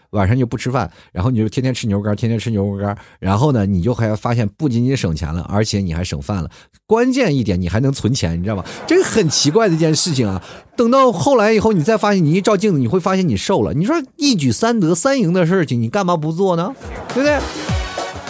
[0.09, 6.51] 晚上就不吃饭，然后你就天天吃牛肉干，天天吃牛肉干，然后呢，你就还发现不仅仅省钱了，而且你还省饭了，
[6.85, 8.65] 关键一点你还能存钱，你知道吧？
[8.85, 10.43] 这个很奇怪的一件事情啊。
[10.75, 13.73] 等到后来以后，你再发现你一照镜子，你会发现你瘦了。
[13.73, 16.75] 你说一举三得三赢的事情，你干嘛不做呢？
[17.13, 17.72] 对不对？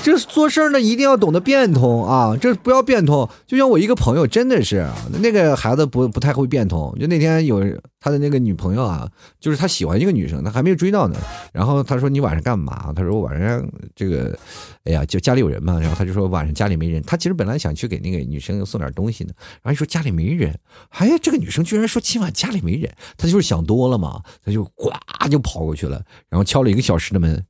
[0.03, 2.35] 这做事儿呢，一定要懂得变通啊！
[2.35, 3.27] 这不要变通。
[3.47, 4.85] 就像我一个朋友，真的是
[5.21, 6.93] 那个孩子不不太会变通。
[6.99, 7.63] 就那天有
[8.01, 11.17] 他的那个女朋友啊，就是他喜欢一个女生，他还没有追到呢。
[11.53, 14.37] 然后他说：“你晚上干嘛？”他说：“晚上这个，
[14.83, 19.31] 哎呀，就家里有人嘛。”然后他就说：“晚上家里没人。”他其实本来想去给那个女生送点东西呢。
[19.61, 20.53] 然后说家里没人，
[20.89, 24.91] 哎呀，这个女生居然说今晚家里没人，他就是想多了嘛，他就呱
[25.31, 27.41] 就跑过去了，然后敲了一个小时的门。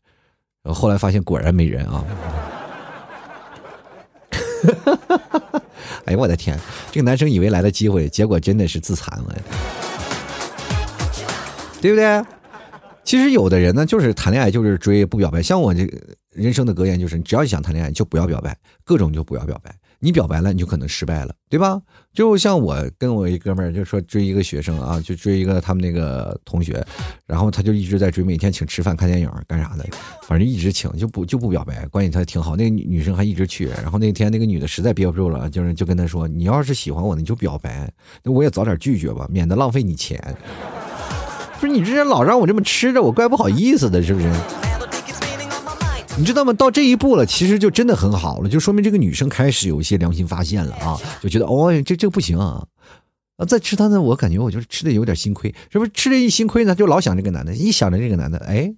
[0.63, 2.05] 然后来发现果然没人啊
[4.31, 5.61] 哈哈哈哈哈！
[6.05, 6.57] 哎呦我的天，
[6.89, 9.35] 这个男生以为来了机会，结果真的是自残了，
[11.81, 12.23] 对不对？
[13.03, 15.97] 其实有的人呢，就是谈恋爱就是追不表白，像我这个
[16.29, 19.75] 人生的格言就是：只要想谈恋爱，就不要表白，各种就不要表白。
[20.03, 21.81] 你表白了，你就可能失败了，对吧？
[22.13, 26.85] 就像我跟我一哥们儿，就说追一个学生啊，就追一个他们那个同学，
[27.25, 29.85] 然后他就一直在追，每天请吃饭、看电影、干啥的，
[30.23, 32.57] 反正一直请，就不就不表白，关系他挺好。
[32.57, 37.89] 那个女生还一直去，然后那天那个女的实在憋不住了，就是就跟他说：“你要是喜欢我，你就表白，
[38.23, 40.21] 那我也早点拒绝吧，免得浪费你钱。
[41.61, 44.29] ”不是你这人老让我这么吃着，我怪不好意思的，是不是？
[46.15, 46.53] 你知道吗？
[46.53, 52.63] 到这一步了，其实就真的很好了，就说明这个女生开始有一些良心发现了啊，就觉得哦，这这不行啊，
[53.37, 55.91] 啊，再吃他呢，我感觉我就是吃的有点心亏，是不是？
[55.91, 58.71] 吃这一心亏呢，就老想这个男的，一想着这个男的，哎，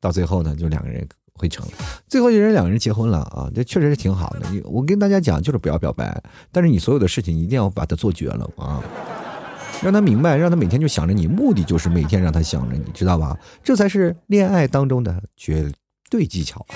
[0.00, 1.64] 到最后呢，就两个人会成，
[2.08, 4.46] 最后就人两个人结婚了啊，这确实是挺好的。
[4.64, 8.82] 我跟大家讲，就是不要表白，但是你所有的事情一定要把它做绝了啊，
[9.80, 13.38] 让他明白，让他每天就想着你，目的就是每天让他想着你，知道吧？
[13.62, 15.72] 这才是恋爱当中的绝。
[16.12, 16.66] 对技巧。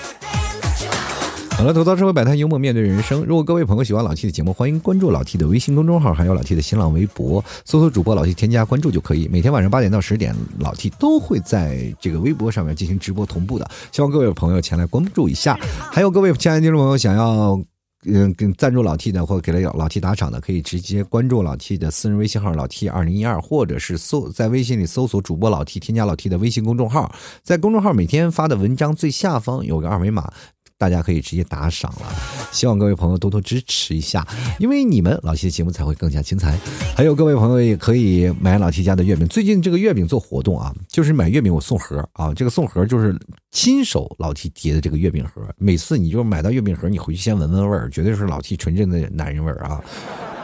[1.51, 3.23] 好了，吐槽社会百态，幽默面对人生。
[3.23, 9.27] 如果各位朋友喜欢老 T 的节目，欢迎关注老 T 的微信公众号，还有老 T 的新浪微博，搜索主播老 T 添加关注就可以。
[9.27, 15.59] 每天晚上八点到十点，老 T 都会在这个微博上面进行直播同步的，希望各位朋友前来关注一下。
[15.91, 17.76] 还有各位亲爱的听众朋友，想要。
[18.07, 30.31] 嗯，跟赞助老 T 的或给了老 T 打赏的，可以直接关注老 T 的私人微信号老 T 二零一二，或者是搜在微信里搜索主播老 T，添加老 T 的微信公众号，在公众号每天发的文章最下方有个二维码。
[30.77, 32.05] 大家可以直接打赏了，
[32.51, 34.25] 希望各位朋友多多支持一下，
[34.59, 36.55] 因为你们老 T 的节目才会更加精彩。
[36.95, 43.17] 还有各位朋友也可以买老 T 家的月饼，最近这个月饼做活动啊，就是买月饼我送盒啊，这个送盒就是
[43.51, 49.83] 亲手老 T 叠的这个月饼盒，每次你就买到月饼盒，你回去先闻闻味儿，绝对是老 T 纯正的男人味儿啊，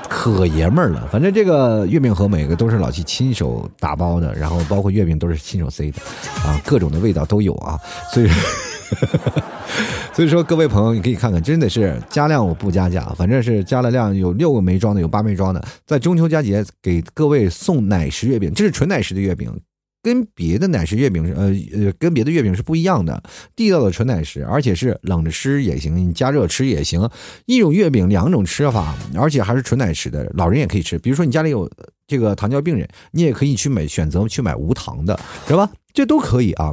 [0.09, 1.07] 可爷们儿了。
[1.11, 6.01] 反正这个月饼盒每个都是老 T 亲手打包的，然后包括月饼都是亲手塞的
[6.43, 7.79] 啊，各种的味道都有啊，
[8.11, 8.27] 所以。
[10.13, 19.51] 所以说，各位朋友，你可以看看，真的是加量我不加价，反正是加了量，有六个没装的，有八没装的，在中秋佳节给各位送奶食月饼，这是纯奶食的月饼，
[20.03, 23.23] 跟别的奶食月饼是呃呃，跟别的月饼是不一样的，
[23.55, 27.09] 地道的纯奶食，而且是冷着吃也行，你加热吃也行，
[27.47, 31.67] 一种月饼两种吃法，而且还是纯奶食的，老人也可以吃，比如说你家里有
[32.05, 35.71] 这个糖尿病人，你也可以去买选择去买无糖的，是吧？
[35.91, 36.71] 这都可以啊，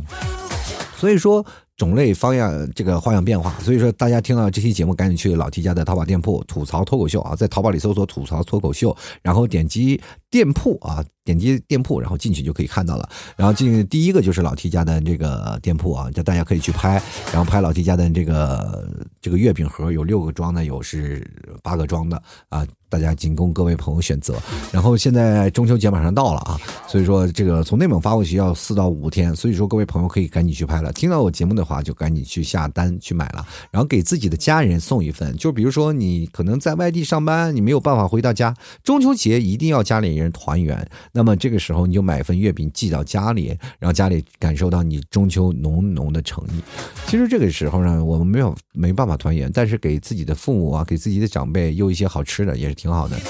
[0.98, 1.46] 所以说。
[1.80, 9.98] 种类方样，这个花样变化，所以说大家听到这期节目，赶紧去老 T 家的淘宝店铺吐槽脱口秀啊，在淘宝里搜索吐槽脱口秀，然后点击
[10.30, 13.08] 店铺啊，点击店铺，然后进去就可以看到了。
[13.36, 18.88] 然后进第一个就是老 T 家的这个店铺啊，就大家可以去拍，然后拍老 T 家的这个
[19.20, 21.28] 这个月饼盒，有六个装的，有是
[21.62, 22.66] 八个装的啊。
[22.88, 24.34] 大家仅供各位朋友选择。
[24.72, 30.92] 然后现在中秋节马上到了啊，所以说这个从内蒙发过去要四到五天，所以说各位朋友可以赶紧去拍了。
[30.92, 35.36] 听到我节目的话，就赶紧去下单去买了，然后给自己的家人送一份。
[35.36, 40.84] 就比如说你可能在外地上班，你没有办法回到家，中秋节一定要家里人团圆。
[41.12, 46.60] 那么这个时候你就买份月饼寄到家里，让家里感受到你中秋浓浓的诚意。
[47.06, 52.74] 其实这个时候呢，我们没有没办法团圆，但是给自己的父母啊，给自己的长辈邮一些好吃的也是。
[52.80, 53.20] 挺好的，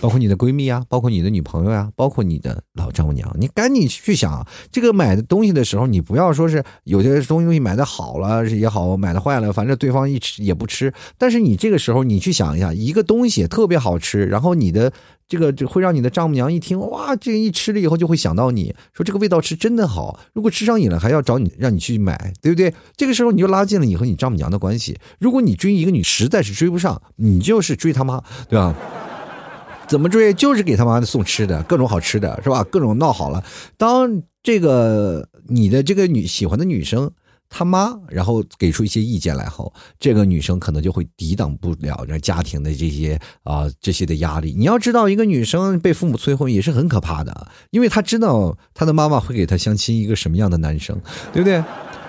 [0.00, 10.92] 包括你的闺蜜啊，包括你的女朋友呀，包括你的老丈母娘，你赶紧去想这个买的东西的时候，你不要说是有些东西买的好了也好，买的坏了，反正对方一吃也不吃。
[11.16, 14.92] 但是你这个时候你去想一下，一个东西特别好吃，然后你的
[15.26, 20.20] 这个会让你的丈母娘一听，哇，这一吃了以后就会想到你说这个味道是真的好。
[20.32, 22.72] 如果吃上瘾了，还要找你让你去买，对不对？
[22.96, 24.98] 这个时候你就拉近了你和你丈母娘的关系。
[25.18, 28.74] 如果你追一个女实在是追不上，你就是追他妈，对吧？
[29.88, 30.34] 怎么追？
[30.34, 32.64] 就是给他妈的送吃的，各种好吃的，是吧？
[32.64, 33.44] 各种闹好了。
[33.76, 37.10] 当这个你的这个女喜欢的女生
[37.48, 44.52] 他妈，然后给出一些意见来后，这个女生可能就会抵挡不了这家庭的这些啊、这些的压力。
[44.58, 51.00] 你要知道，一个女生被父母催婚也是很可怕的，因为她知道她的妈妈会给她相亲一个什么样的男生，
[51.32, 51.62] 对不对？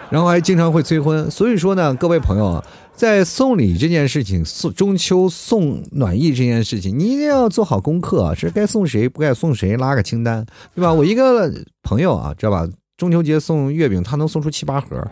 [0.09, 2.63] 然后还经常会催婚，所以说呢，各位朋友啊，
[2.95, 10.93] 在送礼这件事情，送中秋送暖意这件事情，你一定要做好功课啊，是该送谁不该送谁，拉个清单，对吧？
[10.93, 11.51] 我一个
[11.83, 12.67] 朋友啊，知道吧？
[12.97, 15.07] 中秋节送月饼，他能送出七八盒。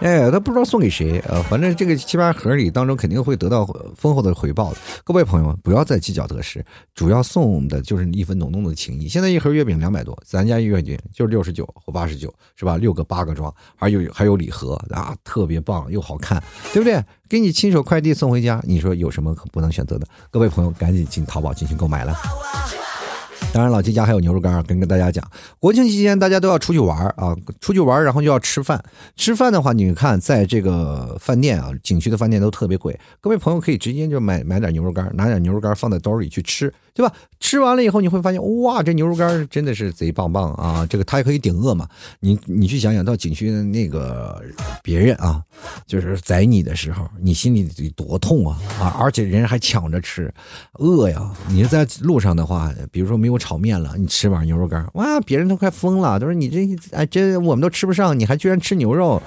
[0.00, 3.64] 哎，他不知道送给谁，呃，反正这个七八盒里当中肯定会得到
[3.96, 4.78] 丰厚的回报的。
[5.02, 6.62] 各位朋友们，不要再计较得失，
[6.94, 9.08] 主要送的就是一份浓浓的情谊。
[9.08, 12.76] 现在一盒月饼两百多，咱家月饼就是六十九或八十九，是吧？
[12.76, 17.02] 六个八个装，还有还有礼盒啊，特别棒又好看，对不对？
[17.28, 20.06] 给你亲手快递送回家，你说有什么可不能选择的？
[20.30, 22.14] 各位朋友，赶紧进淘宝进行购买了。
[23.52, 25.24] 当然，老七家还有牛肉干，跟跟大家讲，
[25.60, 28.82] 国庆期间大家都要出去玩啊，出去玩然后就要吃饭。
[29.14, 32.98] 吃饭的话，你看在这个饭店啊，景区的饭店都特别贵。
[33.20, 37.14] 各位朋友可以直接就买买点牛肉干，拿点牛肉干放在兜里去吃，对吧？
[37.38, 40.84] 吃完了以后你会发现，哇，这牛肉干真的是贼棒棒啊！
[40.88, 41.86] 这个它也可以顶饿嘛。
[42.18, 44.42] 你你去想想到景区的那个
[44.82, 45.40] 别人啊，
[45.86, 48.96] 就是宰你的时候，你心里得多痛啊啊！
[48.98, 50.32] 而且人还抢着吃，
[50.78, 51.32] 饿呀！
[51.48, 59.20] 你是在路上的话，比如说没有我炒面了，你吃碗牛肉干，哇，别人都快疯了，都说你这哎这我们都吃不上，你还居然吃牛肉。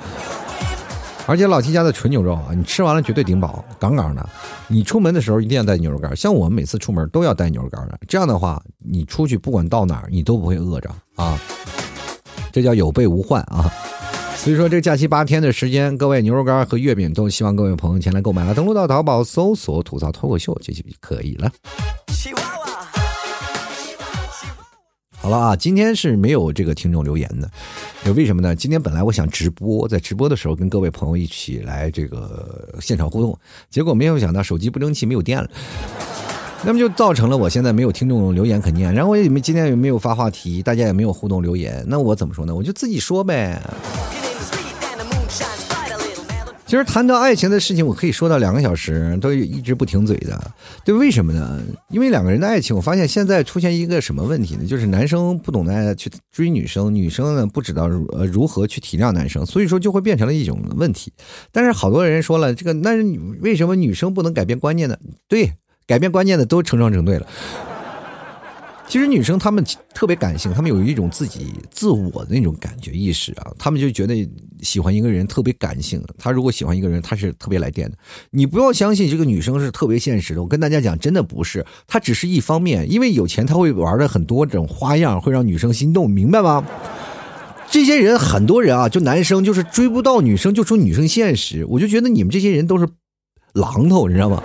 [1.26, 4.30] 而且老七家的纯牛肉啊，你吃完了绝对顶饱，杠杠的。
[4.70, 8.00] 你出门的时候一定要带牛肉干，像我们每次出门都要带牛肉干的。
[8.08, 11.38] 这样的话，你出去不管到哪儿，你都不会饿着啊。
[12.54, 13.70] 这叫有备无患啊。
[14.38, 18.54] 所以说，这假期八天的时间，各位牛肉干和月饼都希望各位朋友前来购买了。
[18.54, 21.52] 登录到淘宝搜索“吐槽脱口秀”就就可以了。
[25.28, 27.52] 好了啊，今天是没有这个听众留言的，
[28.02, 28.56] 那为什么呢？
[28.56, 33.38] 今天本来我想直播，在直播的时候跟各位朋友一起来这个现场互动，
[33.70, 35.50] 结果没有想到手机不争气，没有电了。
[36.64, 42.56] 那么就造成了我现在没有听众留言肯定，然后我也没今天也没有发话题，大家也没有互动留言，那我怎么说呢？
[42.56, 43.62] 我就自己说呗。
[46.68, 50.52] 其实谈到爱情的事情，我可以说到两个小时，都一直不停嘴的。
[50.84, 51.64] 对，为什么呢？
[51.90, 54.66] 因为两个人的爱情，我发现现在出现一个什么问题呢？
[54.68, 61.14] 就是男生不懂得去追女生，女生呢不知道如呃如何去体谅男生，所以说就会变成了一种问题。
[61.54, 62.92] 但是好多人说了，这个那
[63.40, 64.98] 为什么女生不能改变观念呢？
[65.30, 65.54] 对，
[65.86, 67.26] 改变观念的都成双成对了。
[68.88, 74.28] 其实女生她们特别感性，她们有一种自己自我的那种感觉意识啊，她们就觉得
[74.62, 76.02] 喜欢一个人特别感性。
[76.18, 77.98] 她如果喜欢一个人，她是特别来电的。
[78.32, 86.66] 你不要相信这个女生是特别现实的，我跟大家讲，真的不是，她只是一方面，因为有钱，她会玩的很多种花样，会让女生心动，明白吗？
[87.70, 92.88] 这些人很多人啊，就男生就是追不到女生，就说女生现实，我就觉得你们这些人都是
[93.54, 94.42] 榔头，你知道吗？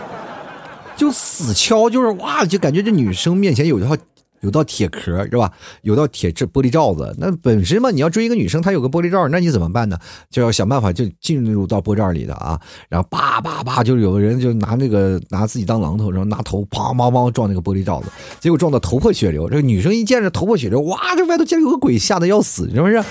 [0.96, 3.96] 就死敲，就是哇，就感觉这女生面前有一套
[4.42, 5.50] 有道铁壳是吧？
[5.82, 7.12] 有道铁质玻璃罩子。
[7.18, 9.98] 那本身嘛，你要追一个女生，她有个玻璃罩，那你怎么办呢？
[10.30, 18.08] 就要想办法就进入到玻璃罩里的啊，然后叭叭叭，就有的人就拿那个拿自己当榔头，然后拿头砰砰砰撞那个玻璃罩子，
[18.40, 19.48] 结果撞得头破血流。
[19.48, 23.02] 这个女生一见着头破血流，哇，这外头竟然有个鬼，吓得要死，是不是？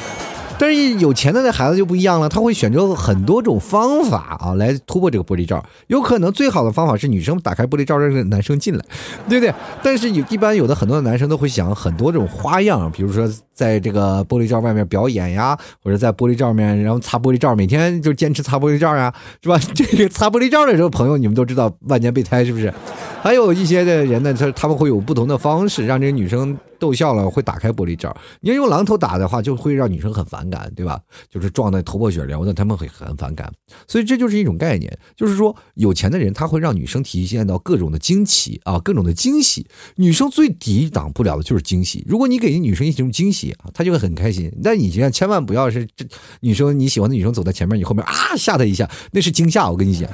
[0.62, 5.65] 但是有钱的那孩子就不一样了，他会选择很多种方法啊来突破这个玻璃罩。
[5.88, 8.86] 有可能最好的方法是女生打开玻璃罩让这男生进来，
[9.28, 9.52] 对不对？
[9.82, 19.58] 但是有一般有的很多的男生都会想很多种花样，比如说在这个玻璃罩外面表演呀，或者在玻璃罩面然后擦玻璃罩，每天就坚持擦玻璃罩呀，是吧？
[19.74, 22.71] 这个擦玻璃罩的时候，朋友你们都知道万年备胎是不是？
[23.24, 28.15] 还有一些的人呢，他他们会有不同的方式让这个女生逗笑了，会打开玻璃罩。
[28.39, 30.99] 你要用榔头打的话，就会让女生很反感，对吧？
[31.29, 33.53] 就是撞得头破血流的，他们会很反感。
[33.87, 39.67] 所以这就是一种概念，就是说有钱的人他会让女生体现到各种的惊奇啊，各种的惊喜。
[39.97, 42.03] 女生最抵挡不了的就是惊喜。
[42.07, 44.51] 如果你给女生一种惊喜啊，她就会很开心。
[44.63, 46.03] 但你千千万不要是这
[46.39, 49.69] 女生你喜欢的女生走在前面，你后面啊吓她一下，那是惊吓。
[49.69, 50.09] 我跟你讲。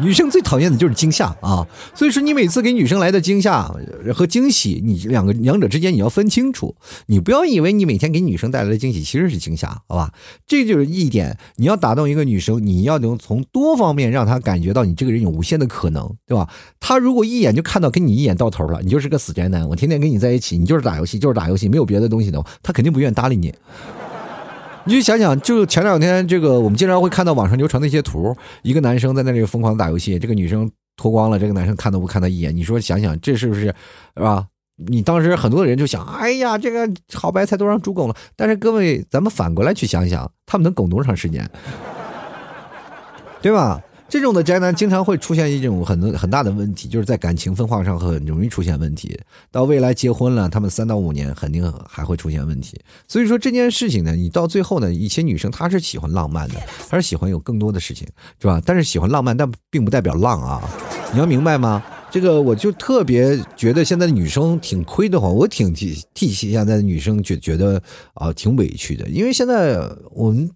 [0.00, 3.72] 女生最讨厌的就是惊吓啊，所以说你每次给女生来的惊吓
[4.12, 6.74] 和惊喜，你两个两者之间你要分清楚，
[7.06, 10.12] 你不要以为你每天给女生带来的惊喜其实是惊吓，好吧？
[10.46, 16.48] 这就是一点，你要打动一个女生，你要能从多方面让她感觉到你这个人有无限的可能，对吧？
[16.80, 23.54] 她如果一眼就看到跟你一眼到头了，你就是个死宅男，我天天跟你在一起，你就是打游戏，就是打游戏，没有别的东西的，她肯定不愿意搭理你。
[24.86, 32.54] 你就想想，就前两天这个，我们经常会看到网上流传的一些图，一个男生在那里疯狂打游戏，这个女生脱光了，这个男生看都不看他一眼。
[32.54, 33.74] 你说想想，这是不是，
[34.16, 34.46] 是吧？
[34.88, 38.14] 你当时很多人就想，哎呀，这个好白菜都让猪拱了。
[38.36, 41.48] 但是各位，咱们反过来去想想，他们能拱多长时间？
[43.40, 43.80] 对吧？
[44.08, 49.18] 这种的宅男经常会出现一种很很大的问题，就是在感情分化上很容易出现问题。
[49.50, 52.78] 到未来结婚了，他们三到五年肯定还会出现问题。
[53.08, 56.54] 所以说这件事情呢，你到最后呢，一些女生她是喜欢浪漫的，
[56.88, 58.06] 她是喜欢有更多的事情，
[58.40, 58.62] 是吧？
[58.64, 60.62] 但是喜欢浪漫，但并不代表浪啊，
[61.12, 61.82] 你要明白吗？
[62.10, 67.82] 这个我就特别觉得现在的女生挺亏的慌，我挺替替现在的女生觉觉得
[68.12, 69.76] 啊挺委屈的，因为现在
[70.12, 70.48] 我们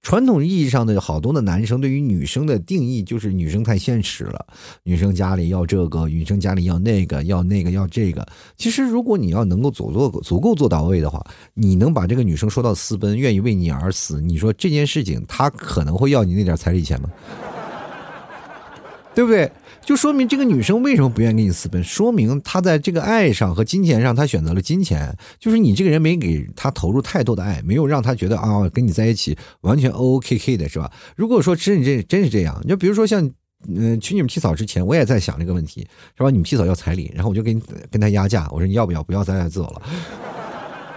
[0.00, 4.46] 传统意义上的好多的男生对于女生的定义就是女生太现实了，
[4.82, 8.26] 女生家里要这个，女生家里要那个，要那个要这个。
[8.56, 11.22] 其实如果你要能够做做足够做到位的话，
[11.52, 17.10] 你能把这个女生说到私奔，愿意为你而死，你说这件事情她可能会要你那点彩礼钱吗？
[19.14, 19.50] 对不对？
[19.88, 21.82] 就说明这个女生为什么不愿意跟你私奔？
[21.82, 25.16] 说明她在这个爱上和金钱上，她选择了金钱。
[25.38, 30.92] 就是你这个人没给她投入太多的爱，没有让她觉得啊，跟你在一起完全 O O K K 的是吧？
[31.16, 33.26] 如果说真这真是这样，就比如说像
[33.66, 35.80] 嗯，娶你们替嫂之前，我也在想这个问题，
[36.18, 36.28] 是吧？
[36.28, 37.58] 你们替嫂要彩礼，然后我就跟
[37.90, 39.02] 跟他压价，我说你要不要？
[39.02, 39.80] 不要，咱俩走了。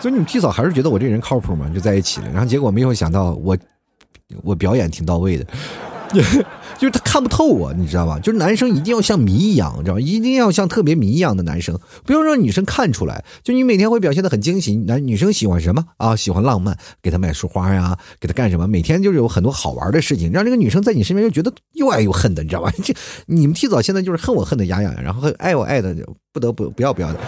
[0.01, 2.29] 所以你们替嫂还是觉得我这人靠谱嘛，就在一起了。
[2.29, 3.57] 然后结果没有想到我
[4.43, 5.47] 我表演挺到位的。
[6.77, 8.17] 就是他看不透我，你知道吧？
[8.19, 9.99] 就是男生一定要像谜一样，知道吧？
[9.99, 13.23] 一定要像特别谜一样的男生，不要让女生看出来。
[13.43, 16.15] 就你每天会表现的很惊喜，男女生喜欢什么啊？
[16.15, 18.67] 喜欢浪漫，给她买束花呀，给她干什么？
[18.67, 22.73] 每天就是有很多好玩的事情，让这个女生在你身边就觉得又爱又恨的，你知道吧？
[22.83, 22.93] 这
[23.27, 25.95] 你们提早现在就是恨我恨的牙痒痒，然后爱我爱的
[26.33, 27.19] 不得不不要不要的。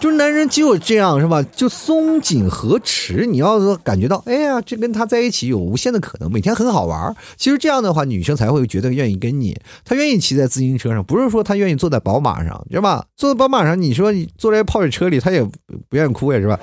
[0.00, 1.42] 就是男人只有这样是吧？
[1.54, 7.14] 就松紧和持，你要说感觉到，哎呀，这跟他在一起有无限的可能，每天很好玩。
[7.36, 9.58] 其实这样的话，女生才会觉得愿意跟你。
[9.84, 13.04] 她愿意骑在自行车上，不是说她愿意坐在宝马上，知道吧？
[13.16, 16.58] 坐在宝马上，你说你坐在泡水车里，她也不愿意哭呀，是吧？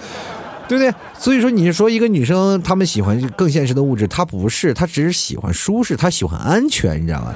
[0.67, 0.91] 对不对？
[1.19, 7.35] 所以说，你说一个女生，她们喜欢更现实的物质，她不是，她只是喜欢舒适，她喜欢安全，你知道吗？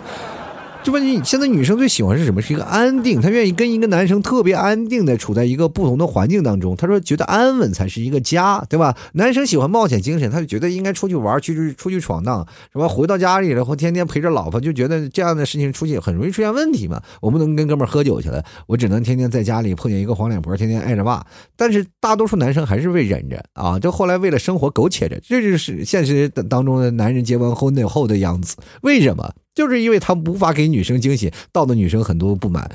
[0.82, 2.42] 就问你，现在女生最喜欢是什么？
[2.42, 6.74] 是一个安定，她愿意跟一个男生特别安定的处在一个不同的环境当中。
[6.78, 8.96] 她说觉得安稳才是一个家，对吧？
[9.14, 17.02] 男生喜欢冒险精神，他就觉得应该出去玩，去出去闯荡，什么回到家里然后天天陪着老婆，就觉得这样的事情出去很容易出现问题嘛。
[17.22, 21.22] 我不能跟哥们喝酒去了，我只能天天在家里碰见一个黄脸婆，天天挨着骂。
[21.58, 28.56] 但是大多数男生还是会忍着啊，就后来为了生活苟且着，这就是现实当中的男人结完婚后的样子。
[28.82, 29.34] 为什么？
[29.60, 32.72] 就是因为他无法给女生惊喜，到的女生很多不满。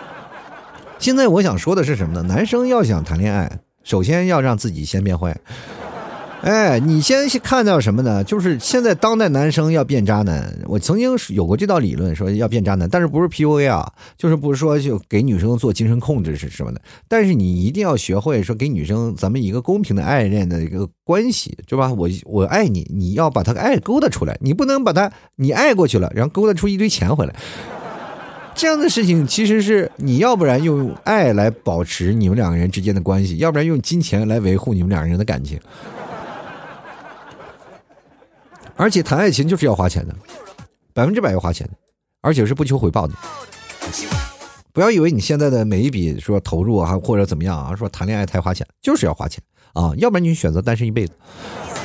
[1.00, 2.22] 现在我想说的是什么呢？
[2.28, 3.50] 男生要想谈恋爱，
[3.84, 5.34] 首先要让自己先变坏。
[6.40, 8.22] 哎，你先看到什么呢？
[8.22, 10.56] 就是现在当代男生要变渣男。
[10.66, 13.92] 我曾经有过这道理论，说要变渣男，但是不是 PUA 啊？
[14.16, 16.80] 就是不是说就给女生做精神控制是什么的？
[17.08, 21.92] 但是你一定要学会说给女生咱们一个公平的爱恋的一个关系，对吧？
[21.92, 27.34] 我我爱你，你要把她爱勾搭出来，你不能把她你爱过去了，然后勾搭出一堆钱回来。
[28.54, 35.58] 这样的事情其实是你要不然用爱来保持你们两个人之间的关系，要不然用金钱来维护你们两个人的感情。
[38.78, 40.14] 而且谈爱情就是要花钱的，
[40.94, 41.72] 百分之百要花钱的，
[42.22, 43.14] 而且是不求回报的。
[44.72, 51.12] 不要以为你现在的每一笔说投入啊，或者怎么样啊，说谈恋爱太花钱，就是要花钱啊，要不然你选择单身一辈子。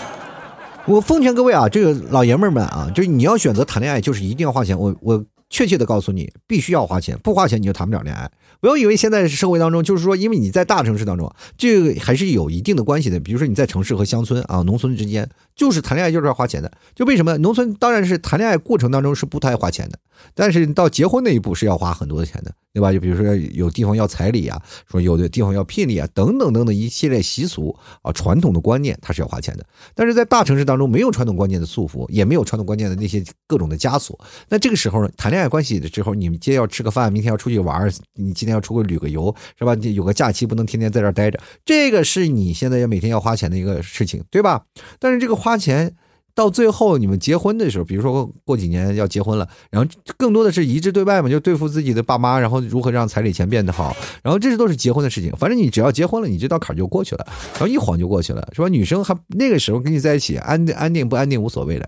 [0.86, 4.78] 我奉劝各位啊，这个老爷们们啊，就是你要选择谈恋爱，就是一定要花钱。
[4.78, 8.30] 我我确切的告诉你，必须要花钱，不花钱你就谈不了恋爱。
[8.60, 13.20] 不要以为现在社会当中，就是说，因为你在大城市当中，这个还是有一定的关系的。
[13.20, 16.72] 比如说你在城市和乡村啊、农村之间，就是谈恋爱就是要花钱的。
[16.96, 20.00] 就为什么农村当然是谈恋爱过程当中是不太花钱的，
[20.34, 22.92] 但是到结婚那一步是要花很多的钱的，对吧？
[22.92, 29.64] 就比如说有地方要彩礼啊，说有的地方要聘礼啊，等等等等一系列习俗啊、传统的观念，它是要花钱的。
[29.94, 34.18] 但是在大城市当中，没有传统观念的束缚，也没有传统观念的那些各种的枷锁。
[34.50, 39.34] 那这个时候呢，谈恋爱爱关系的时候，你们今天要吃个饭，明天要出去玩，你今天要出去旅个游。
[39.60, 39.76] 是吧？
[39.76, 44.64] 你有个假期不能天天在这儿待着，这个是你现在要每天要花钱的一个事情，对吧？
[45.00, 45.96] 但是这个花钱
[46.36, 55.32] 到最后你们结婚的时候，比如说过几年要结婚了，然后更多的是一致对外嘛，就对付自己的爸妈，然后如何让彩礼钱变得好，然后这些都是结婚的事情。
[55.38, 58.68] 反正你只要结婚了，你这道坎就过去了，然后一晃就过去了，是吧？
[58.68, 61.88] 女生还那个时候跟你在一起安安定不安定无所谓了。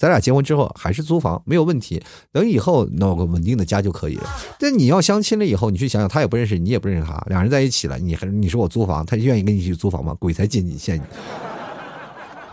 [0.00, 4.24] 咱俩结婚之后还是租房没有问题，等以后弄个稳定的家就可以了。
[4.58, 10.16] 但你要相亲了以后，你去想想，他也不认识你，也不认识他，两人在一起了，你还你说我租房，他愿意跟你去租房吗？
[10.18, 11.02] 鬼才进你陷你！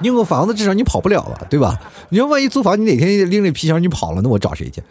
[0.01, 1.79] 你有个房子，至少你跑不了啊，对吧？
[2.09, 4.83] 你说万一租房，你哪天拎着皮箱你跑了，那我找谁去？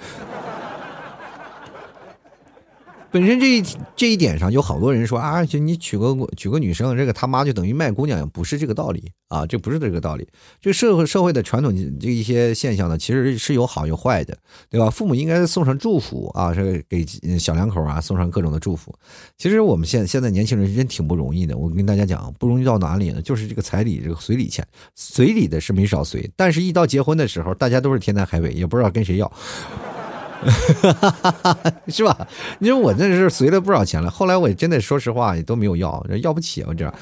[3.10, 10.26] 本身这一这一点上，有好多人说啊，就你娶个娶个女生，这个他妈就等于卖姑娘，不是这个道理啊，这不是这个道理。
[10.60, 14.36] 这社会社会的传统这一些现象呢，其实是有好有坏的，
[14.68, 14.90] 对吧？
[14.90, 17.06] 父母应该送上祝福啊，是给
[17.38, 18.94] 小两口啊送上各种的祝福。
[19.38, 23.22] 其实我们现现在年轻人真挺不容易的，我跟大家讲，不容易到哪里呢？
[23.22, 29.32] 就是这个彩礼，这个随礼钱，随礼的是没少随，但是一到结婚的时候，大家都是天南海北，也不知道跟谁要。
[31.88, 32.16] 是吧？
[32.58, 36.92] 你说我那是随了不少钱了，后来我真的说实话也都没有要，要不起我这。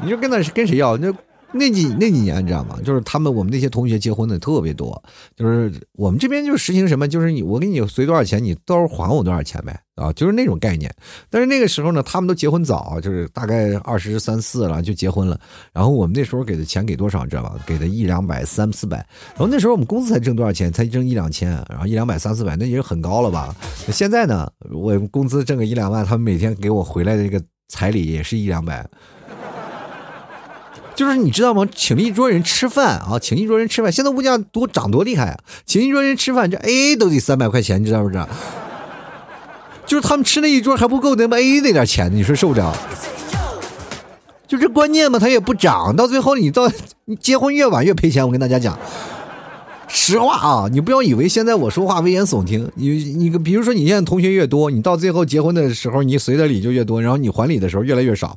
[0.00, 0.96] 你说跟那是跟谁要？
[0.96, 1.12] 那
[1.52, 2.78] 那几那几年你知道吗？
[2.84, 5.02] 就是他们我们那些同学结婚的特别多，
[5.36, 9.78] 就是我们这边就实行什么，就是你我给你随多少钱，你到时候还我多少钱呗。
[9.98, 10.94] 啊，就是那种概念，
[11.28, 15.40] 但是那个时候呢，他们都结婚早，就是大概二十三四了就结婚了。
[15.72, 17.56] 然后我们那时候给的钱给多少你，知道吧？
[17.66, 18.98] 给的一两百、三四百。
[19.30, 20.72] 然后那时候我们工资才挣多少钱？
[20.72, 23.52] 才挣一两千，然后一两百、三四百，那已经很高了吧？
[23.90, 28.88] 现在呢，我工资挣个一两万，他们每天给我回来的这个彩礼也是一两百。
[30.98, 31.64] 就是你知道吗？
[31.72, 35.38] 请一桌人吃饭啊，请一桌人吃饭，现在物价多涨多厉害啊！
[35.64, 38.28] 请一桌人吃饭，这 AA 都得三百块钱，你知道不知道？
[39.86, 42.76] 就是他们吃那一桌还不够，那么 AA 那点钱，你说受不了？
[44.48, 46.68] 就这观念嘛，他也不涨，到最后你到
[47.04, 48.26] 你结婚越晚越赔钱。
[48.26, 48.76] 我跟大家讲，
[49.86, 52.68] 实话啊，你不要以为现在我说话危言耸听。
[52.74, 58.36] 你你比如说你现在同学越多，你到最后结婚的时候，你随的礼就越多，然后你还礼的时候越来越少。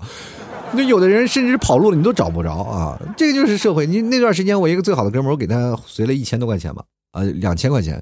[0.74, 3.00] 那有的人甚至跑路了，你都找不着啊。
[3.18, 3.86] 这个就是社会。
[3.86, 8.02] 你那段时间，我一个最好的哥们儿，我给他随了一千多块钱吧，呃，两千块钱。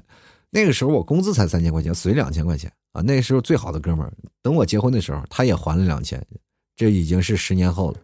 [0.50, 3.00] 那个时候我工资才三千块钱，随两千块钱啊！
[3.02, 4.12] 那个时候最好的哥们儿，
[4.42, 6.20] 等我结婚的时候，他也还了两千，
[6.76, 7.98] 这已经是十年后了。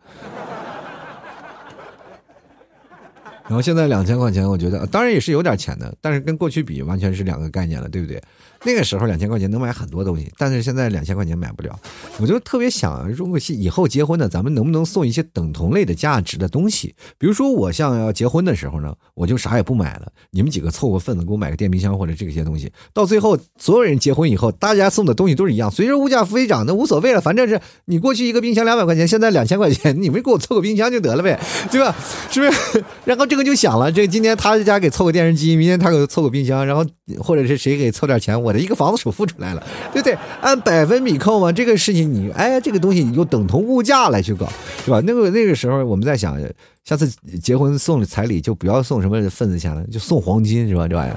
[3.49, 8.21] 然后现在两千块钱，我觉得当然也是有点钱的，但是跟过去比，完全是两个概念了，对不对？
[8.65, 11.79] 那个时候两千块钱能买很多东西，但是现在两千块钱买不了。
[12.19, 16.95] 我就特别想，如果是以后结婚呢，咱们能不能送一些等同类的价值的东西？
[17.19, 22.73] 比如说我像要结婚的时候呢，我就啥也不买了，你们几个凑个份子给我买个电冰箱或者这些东西。
[22.93, 25.71] 到最后所有人结婚以后，大家送的东西都是一样。
[25.71, 31.39] 随着物价飞涨，那无所谓了，反正是你过去一个冰箱两百块钱，现在两千块钱，你们给我凑个冰箱就得了呗，
[31.71, 31.95] 对吧？
[32.31, 32.85] 是不是？
[33.05, 36.85] 然后这个就想了，这今天他在家给凑个电视机，明天他给凑个冰箱，然后
[37.19, 38.97] 或者是谁给凑点钱，我一个房子。
[38.97, 40.17] 首付出来了，对不对？
[40.41, 44.49] 按百分比扣嘛，这个事情你哎，这个东西你就等同物价来去搞，
[44.85, 45.01] 是吧？
[45.05, 46.37] 那个那个时候我们在想，
[46.83, 47.07] 下次
[47.41, 50.89] 结婚送彩礼就不要送什么份子钱了，就送黄金，是吧？
[50.89, 51.17] 这玩意儿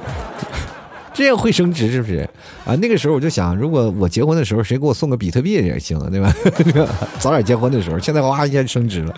[1.14, 2.30] 这样会升值，是不是？
[2.66, 6.32] 啊，那个时候我就想，如果我结婚的时候谁给我送个比特币也行，对吧？
[7.18, 9.16] 早点结婚的时候，现在哇一下升值了。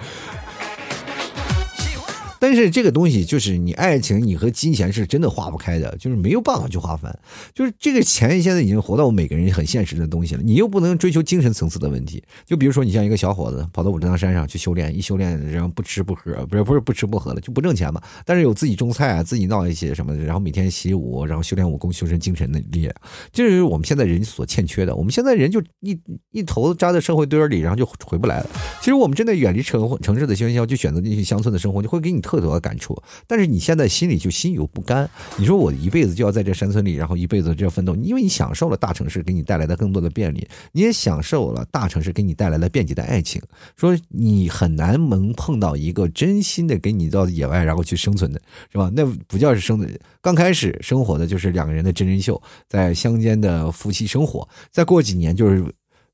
[2.42, 7.16] 但是这个东西就是你爱情，你和金钱是真的划不开的，就是没有办法去划分。
[7.54, 12.24] 就是这个钱现在已经活到我每个人很现实的东西了，你又不能追求精神层次的问题。
[12.44, 18.02] 就比如说你像一个小伙子跑到武当山上去修炼，一修炼然后不吃不喝，不是不是不吃不喝了就不挣钱嘛。
[18.26, 22.96] 但是有自己种菜啊，自己闹一些什么的，然后每天习武，然后修炼武功，修身精神的力量，
[23.32, 24.96] 这是我们现在人所欠缺的。
[24.96, 25.96] 我们现在人就一
[26.32, 28.50] 一头扎在社会堆里，然后就回不来了。
[28.80, 32.31] 其实我们真的远离城城市的喧嚣，就选择进去乡村的生活，就会给你特。
[32.32, 35.10] 特多的感触，但是你现在心里就心有不甘。
[35.36, 43.42] 你说我一辈子就要在这山村里，然后一辈子这奋斗，因为你享受了大城市给你带来的更多的便利，你也享受了大城市给你带来的便捷的爱情。
[43.76, 48.90] 说你很难能碰到一个真心的给你到野外然后去生存的，是吧？
[48.96, 49.90] 那不叫是生的。
[50.22, 55.66] 刚开始生活的就是两个人的真人秀，在乡间的夫妻生活，再过几年就是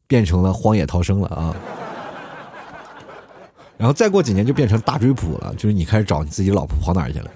[0.07, 1.55] 变成了荒野逃生了啊。
[3.77, 7.31] 然后再过几年就变成大追捕了，就是你开始找你自己老婆跑哪儿去了。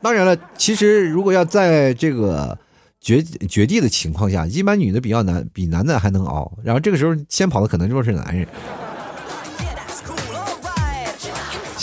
[0.00, 2.56] 当然了，其实如果要在这个
[3.00, 6.50] 绝绝地的情况下，一般女的比较难，比男的还能熬。
[6.62, 8.46] 然后这个时候先跑的可能就是男人。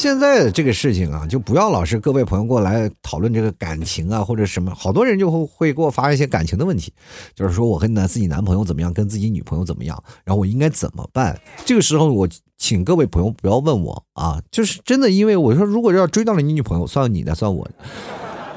[0.06, 6.94] 现在这个事情啊，就不要老是各位朋友过来讨论这个感情啊，或者什么，好多人就会会给我发一些感情的问题，
[7.34, 11.36] 就是说我跟男自己男朋友怎么样，跟自己女朋友怎么样，然后我应该怎么办？
[11.66, 17.72] 这个时候我请各位朋友不要问我啊，就是真的，因为我说如果要追到了你女朋友，算你的，算我的。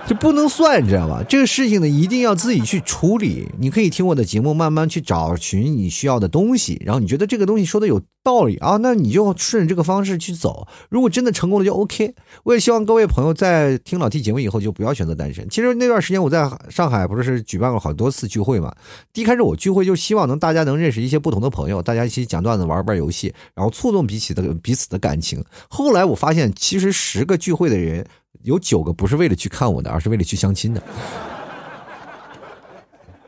[0.08, 1.22] 就不能算，你知道吧？
[1.28, 3.46] 这个事情呢，一定要自己去处理。
[3.58, 6.80] 你可以听我的节目，慢慢去找寻你需要的东西。
[6.82, 10.66] 然后你觉得这个东西说的有道理啊，那你就顺着这个方式去走。
[10.88, 12.14] 如果真的成功了，就 OK。
[12.44, 15.46] 我也希望各位朋友在听老 T 节目以后，就不要选择单身。
[15.50, 18.74] 其实那段时间我在上海，不是举办过好多次聚会嘛。
[19.12, 25.44] 第一开始我聚会就希望能大家能认识一些不同的朋友，大家一起讲段子、玩玩游戏，然后促动彼此的彼此的感情。
[25.68, 28.06] 后来我发现，其实十个聚会的人。
[28.42, 30.82] 有九个不是为了去看我的，而是为了去相亲的。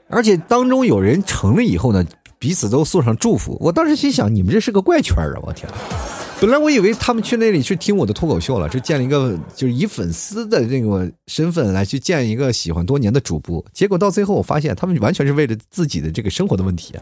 [0.09, 2.05] 而且当中有人成了以后呢，
[2.39, 3.57] 彼此都送上祝福。
[3.61, 5.41] 我当时心想，你们这是个怪圈啊！
[5.43, 5.71] 我天。
[6.41, 13.63] 本来我以为他们去那里去听我的脱口秀了，是建了一个就是以粉丝的那个身份来去见一个喜欢多年的主播。
[13.75, 16.95] 结果到最后，我发现他们完全是为了自己的这个生活的问题，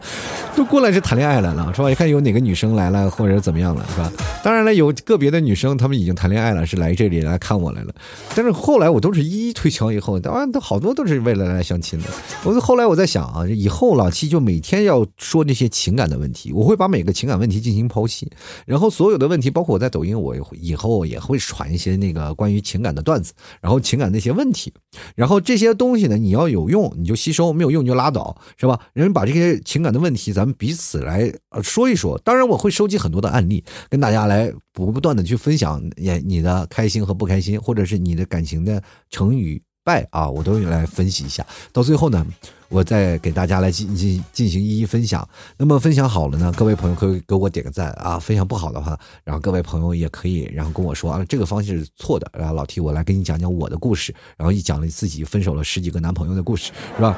[0.57, 1.89] 都过来是谈恋爱来了，是吧？
[1.89, 4.11] 一看有哪个女生来了，或者怎么样了，是吧？
[4.43, 7.95] 当然了，有个别的女生，她们已经谈恋爱了，是来这里来看我来了。
[8.35, 12.05] 但是后来我都是一一推敲以后，当然都好多都是为了来相亲的。
[12.43, 18.29] 我后来我在想啊，以后老七就每天要说那些情感的问题，我会把每个情感问题进行剖析，
[18.65, 19.28] 然后所有的。
[19.29, 24.73] 问题包括我在抖音，我以后也会传一些那个关于情感的段子，然后情感那些问题，
[25.15, 28.77] 然后这些东西呢，你要有用你就吸收，没有用就拉倒，是吧？
[28.91, 31.31] 人把这些情感的问题，咱们彼此来
[31.63, 32.17] 说一说。
[32.25, 41.45] 当然，我会收集很多的案例，跟大家来不断的去分享你你的开心和不开心，或者是你的感情的成与败啊，我都来分析一下。
[41.71, 42.25] 到最后呢。
[42.69, 45.27] 我再给大家来进进进行一一分享。
[45.57, 48.17] 那么分享好了呢，各位朋友可以给我点个赞啊。
[48.17, 52.29] 分享不好的话，然后各位朋友也可以然后跟我说啊，这个方式是错的。
[52.33, 57.17] 然后老提我来给你讲讲我的故事，然后一讲了自己分手了十几个男朋友的故事，是吧？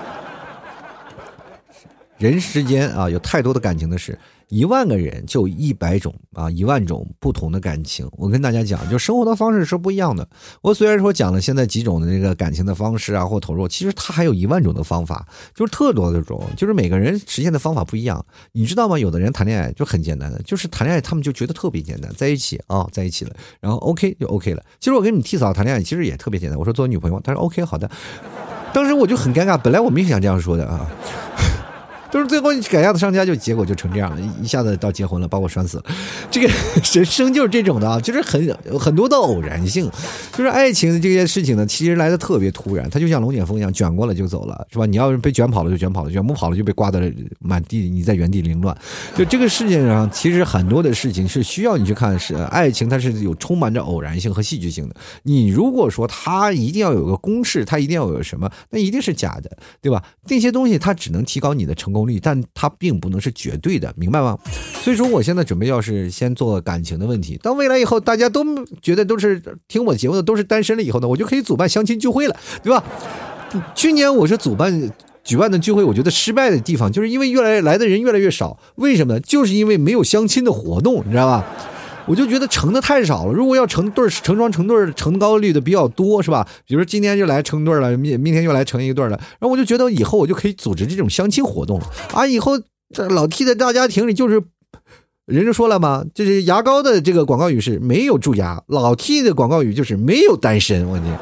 [2.21, 4.15] 人世间啊，有太多的感情的事。
[4.47, 8.07] 一万个人就一百种啊，一万种不同的感情。
[8.11, 10.27] 我跟大家讲，就生活的方式是不一样的。
[10.61, 18.23] 我虽然说讲了现在几种的那个感情的方式啊，或投入，其实它还有一万种的方法，就是特多的种，就是每个人实现的方法不一样。
[18.51, 18.99] 你知道吗？
[18.99, 24.61] 有的人谈恋爱就很简单的，就是谈恋爱他们就觉得特别简单，在一起啊，在一起了，然后 OK 就 OK 了。
[24.79, 27.89] 其实我跟你替嫂谈恋爱其实也特别简单，我说做女朋友，她说 OK 好的。
[28.73, 30.85] 当时我就很尴尬，本来我没想这样说的啊。
[32.11, 35.83] 都是最后改嫁的商家，就结果就成这样了，一下子到结婚了，把我拴死了。
[36.29, 39.89] 这个人生就是这种的啊，就是很很多的偶然性，
[40.33, 44.85] 就是爱情这件事情呢，其实来的特别突然，它就像龙卷风一样，卷过了就走了，是吧？
[44.85, 48.77] 你要是被卷跑了就卷跑了，卷不跑了就被刮的满地，你在原地凌乱。
[49.15, 54.95] 就这个世界上，其实很多的事情是需要你去看，是爱情，它是有充满着偶然性和戏剧性的。
[55.23, 60.03] 你如果说它一定要有个公式，它一定要有什么，那一定是假的，对吧？
[60.27, 62.00] 那些东西它只能提高你的成功。
[62.01, 64.37] 红利，但它并不能是绝对的，明白吗？
[64.83, 68.43] 所以说，我现在准备要是先做感情的问题，到未来以后大家都
[68.81, 72.83] 觉得都是听我节目的都是单身了以后呢，我就可以主办相亲聚会了，对吧？
[73.75, 74.91] 去年我是主办
[75.23, 79.19] 举办的聚会，我觉得失败的地方就是因为越来来的人越来越少，为什么呢？
[79.19, 81.45] 就是因为没有相亲的活动，你知道吧？
[82.11, 83.31] 我就觉得成的太少了。
[83.31, 86.45] 如果要成对成双成对成高率的比较多，是吧？
[86.67, 92.27] 比如说今天就来成对了，明明天又来成一对了，然后我就觉得以后我就可以组织这种相亲活动了啊！
[92.27, 92.59] 以后
[92.93, 94.43] 这老 T 的大家庭里就是，
[95.25, 100.85] 人家说了嘛，就是牙膏的这个广告语是没有蛀牙，老 T 的广告语就是没有单身。
[100.89, 101.17] 我天，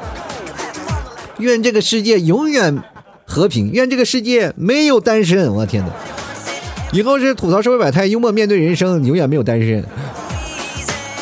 [1.38, 2.82] 愿这个世界永远
[3.24, 5.54] 和平，愿这个世界没有单身。
[5.54, 5.92] 我天哪，
[6.92, 9.84] 以后是吐槽社会百态，幽默面对人生，永远没有单身。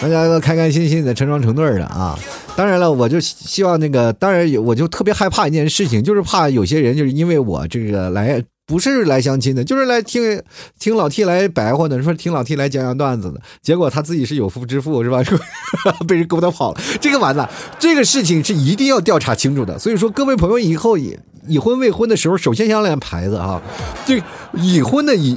[0.01, 2.17] 大家都开开心心的成双成对的啊！
[2.55, 10.41] 当然了，我就希望那个，当然我就特别害怕一件事情，就是怕有些人就是因为我这个来不是来相亲的，就是来听
[10.79, 15.21] 听老 T 来白话的，说听老 T 来讲讲段子的，结果他自己是有夫之妇是吧？
[16.07, 19.77] 被人勾搭跑了，这个完了，这个事情是一定要调查清楚的。
[19.79, 21.19] 所以说，各位朋友以后已
[21.49, 23.61] 已婚未婚的时候，首先想两牌子啊，
[24.07, 24.23] 这
[24.55, 25.37] 已婚的已。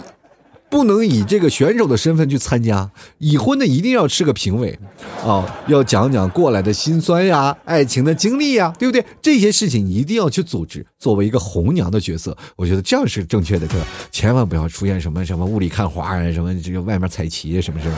[0.71, 4.79] 不能以这个选手的身份去参加，已婚的一定要是个评委，
[5.23, 9.05] 啊，要讲讲过来的辛酸呀，爱情的经历呀，对不对？
[9.21, 13.85] 这些事情一定要去组织，作为一个红娘的角色，我觉得这样是正确的，对吧？
[14.13, 17.95] 千万不要出现什么什么雾里看花啊，什么这个外面彩旗啊什么什么，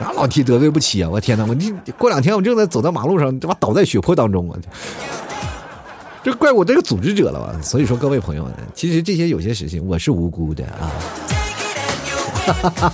[0.00, 1.10] 然后老提得罪不起啊！
[1.10, 4.58] 我天哪，我你过两天我正在走在马路上，这把倒在血泊当中啊！
[6.24, 7.60] 这怪我这个组织者了吧？
[7.62, 10.90] 所以说各位朋友们，其实这些有些事情我是无辜的啊。
[12.54, 12.92] 哈哈，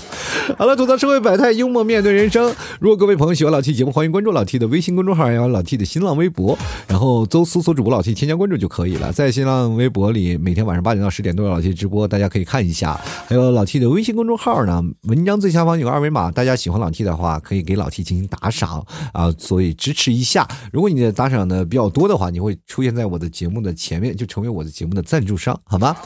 [0.57, 2.55] 好了，吐槽社会百态，幽默面对人生。
[2.79, 9.13] 如果各位朋友喜欢老 T 节目，欢迎关注老 T 的微信公众号，还有老 T 的新浪微博，然后搜搜索主播老 T，添加关注就可以了。
[9.13, 12.99] 在新浪微博里，每天晚上八点到十点都有老 T 直播，大家可以看一下。
[13.27, 20.47] 还有老 T 的微信公众号呢，文章最下方有个二维码，大家喜欢老 T 的话，可以给老 T 进行打赏啊，所以支持一下。
[20.73, 25.97] 如果你的打赏的比较多的话，你会出现在我的节目的前面，就成为我的节目的赞助商，好吗？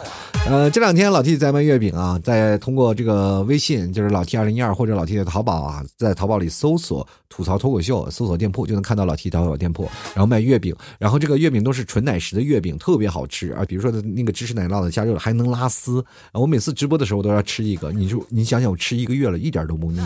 [0.47, 3.34] 呃，这两天老 T 在卖月饼啊，在通过这个。
[3.43, 9.89] 微信就是老 T 二零一二或者老 T 的淘宝啊，在淘宝里搜索“吐槽脱口秀”，搜索店铺就能看到老 T 淘宝店铺。
[10.15, 13.65] 然后卖月饼，然后这个月饼都是纯奶食的月饼，特别好吃啊！
[13.67, 16.05] 比如说那个芝士奶酪的加热了还能拉丝。
[16.33, 20.01] 我每次直播的时候都要吃一个，你就你想想，我吃一个月了，一点都不腻。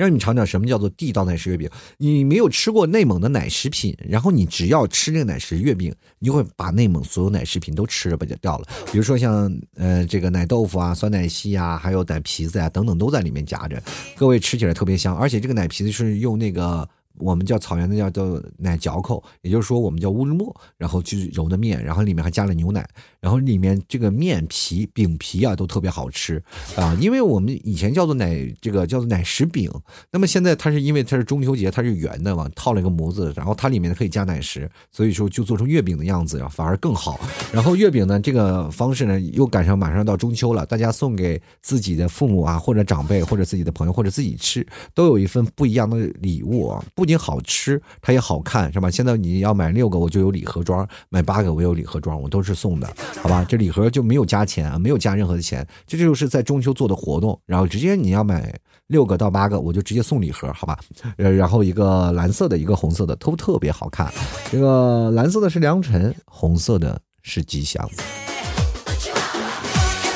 [0.00, 1.68] 让你尝尝什么叫做地道奶食月饼。
[1.98, 8.66] 你没有吃过内蒙的奶食品，然后你只要吃这个奶食月饼，你就会把内蒙所有奶食品都吃了不就掉了。
[8.90, 13.82] 比如说像呃这个奶豆腐啊、酸奶昔啊，还有奶皮子啊、等等都在里面夹着，
[14.16, 16.88] 各位吃起来特别香，而且这个奶皮子是用那个。
[17.18, 22.88] 我们叫草原的叫做奶嚼口，也就是说我们叫乌日沫，然后去揉的面，然后里面还加了牛奶，
[23.20, 26.42] 然后里面这个面皮饼皮啊都特别好吃
[26.76, 29.70] 啊，因为我们以前叫做奶这个叫做奶食饼，
[30.10, 37.20] 那么现在它是因为它是中秋节，它是圆的嘛，套了一个模子，然后它里面可以加奶食，所以说就做成月饼的样子，反而更好。
[37.52, 47.10] 然后月饼呢这个方式呢又赶上马上到中秋了，大家送给自己的父母啊或者长辈或者自己的朋友或者自己吃，都有一份不一样的礼物啊，不。
[47.10, 48.88] 仅好吃，它也好看，是吧？
[48.88, 52.88] 现在你要买六个，我就有礼盒装；买八个，我有礼盒装，我都是送的，
[53.20, 53.44] 好吧？
[53.48, 57.36] 这礼盒就没有加钱啊，没有加任何的钱，这就是在中秋做的活动。
[57.46, 60.78] 然后直接你要买六个到八个，我就直接送礼盒，好吧？
[61.16, 64.08] 呃，然后一个蓝色的，一个红色的，都特别好看。
[64.52, 67.90] 这个蓝色的是良辰，红色的是吉祥。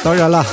[0.04, 0.44] 当然了。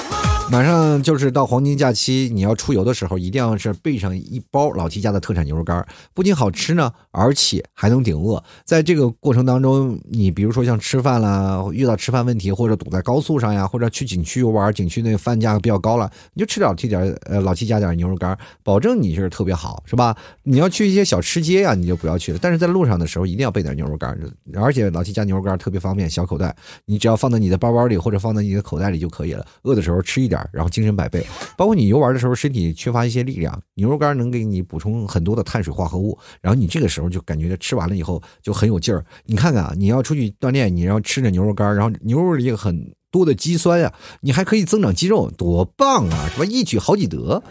[0.52, 8.44] 马上就是到黄金假期，你要出游的时候，一定要是备上一包老 T 家的特产牛肉干，不仅好吃呢，而且还能顶饿。
[8.66, 20.14] 在这个过程当中，你比如说像吃饭啦，遇到吃饭问题，或者堵在高速上呀，或者去景区游玩，景区那饭价比较高了，你就吃老 T 点呃老 T 家点牛肉干，保证你是特别好，是吧？
[20.44, 22.40] 你要去一些小吃街呀，你就不要去了。
[22.42, 24.20] 但是在路上的时候，一定要备点牛肉干，
[24.56, 29.46] 而且老 T 家牛肉干特别方便，小口袋，你只要放在你的包包里或者放在你的口袋里就可以了。
[29.62, 30.41] 饿的时候吃一点。
[30.52, 31.26] 然后精神百倍，
[31.58, 39.06] 包括你游玩的时候身体缺乏一些力量，牛肉干能给你补充很多的碳水化合物，然后你这个时候就感觉吃完了以后就很有劲儿。
[39.26, 46.46] 你看看啊，你要出去锻炼，你要吃着牛肉干，然后牛肉里有很多的肌酸呀，你还可以增长肌肉，多棒啊，什么？
[46.46, 47.42] 一举好几得。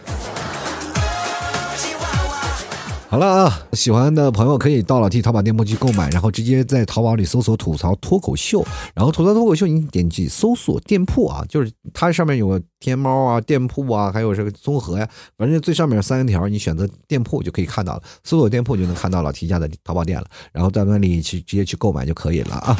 [3.10, 22.76] 好了啊，喜欢的朋友可以到老 T 淘宝店铺去购买，然后直接在淘宝里搜索“吐槽脱口秀”，然后吐槽脱口秀，你点击搜索店铺啊，就是它上面有个天猫啊、店铺啊，还有这个综合呀，反正最上面三条，你选择店铺就可以看到了，搜索店铺就能看到老 T 家的淘宝店了，然后在那里去直接去购买就可以了啊。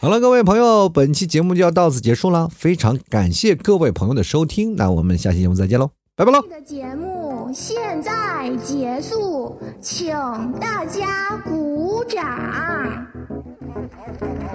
[0.00, 5.90] 好了，各位朋友，本期节目就要到此结束了，非常感谢各位朋友的收听，那我们下期节目再见喽。
[6.24, 6.42] 拜拜喽！
[6.48, 10.14] 的节目现在结束，请
[10.60, 12.24] 大家鼓掌。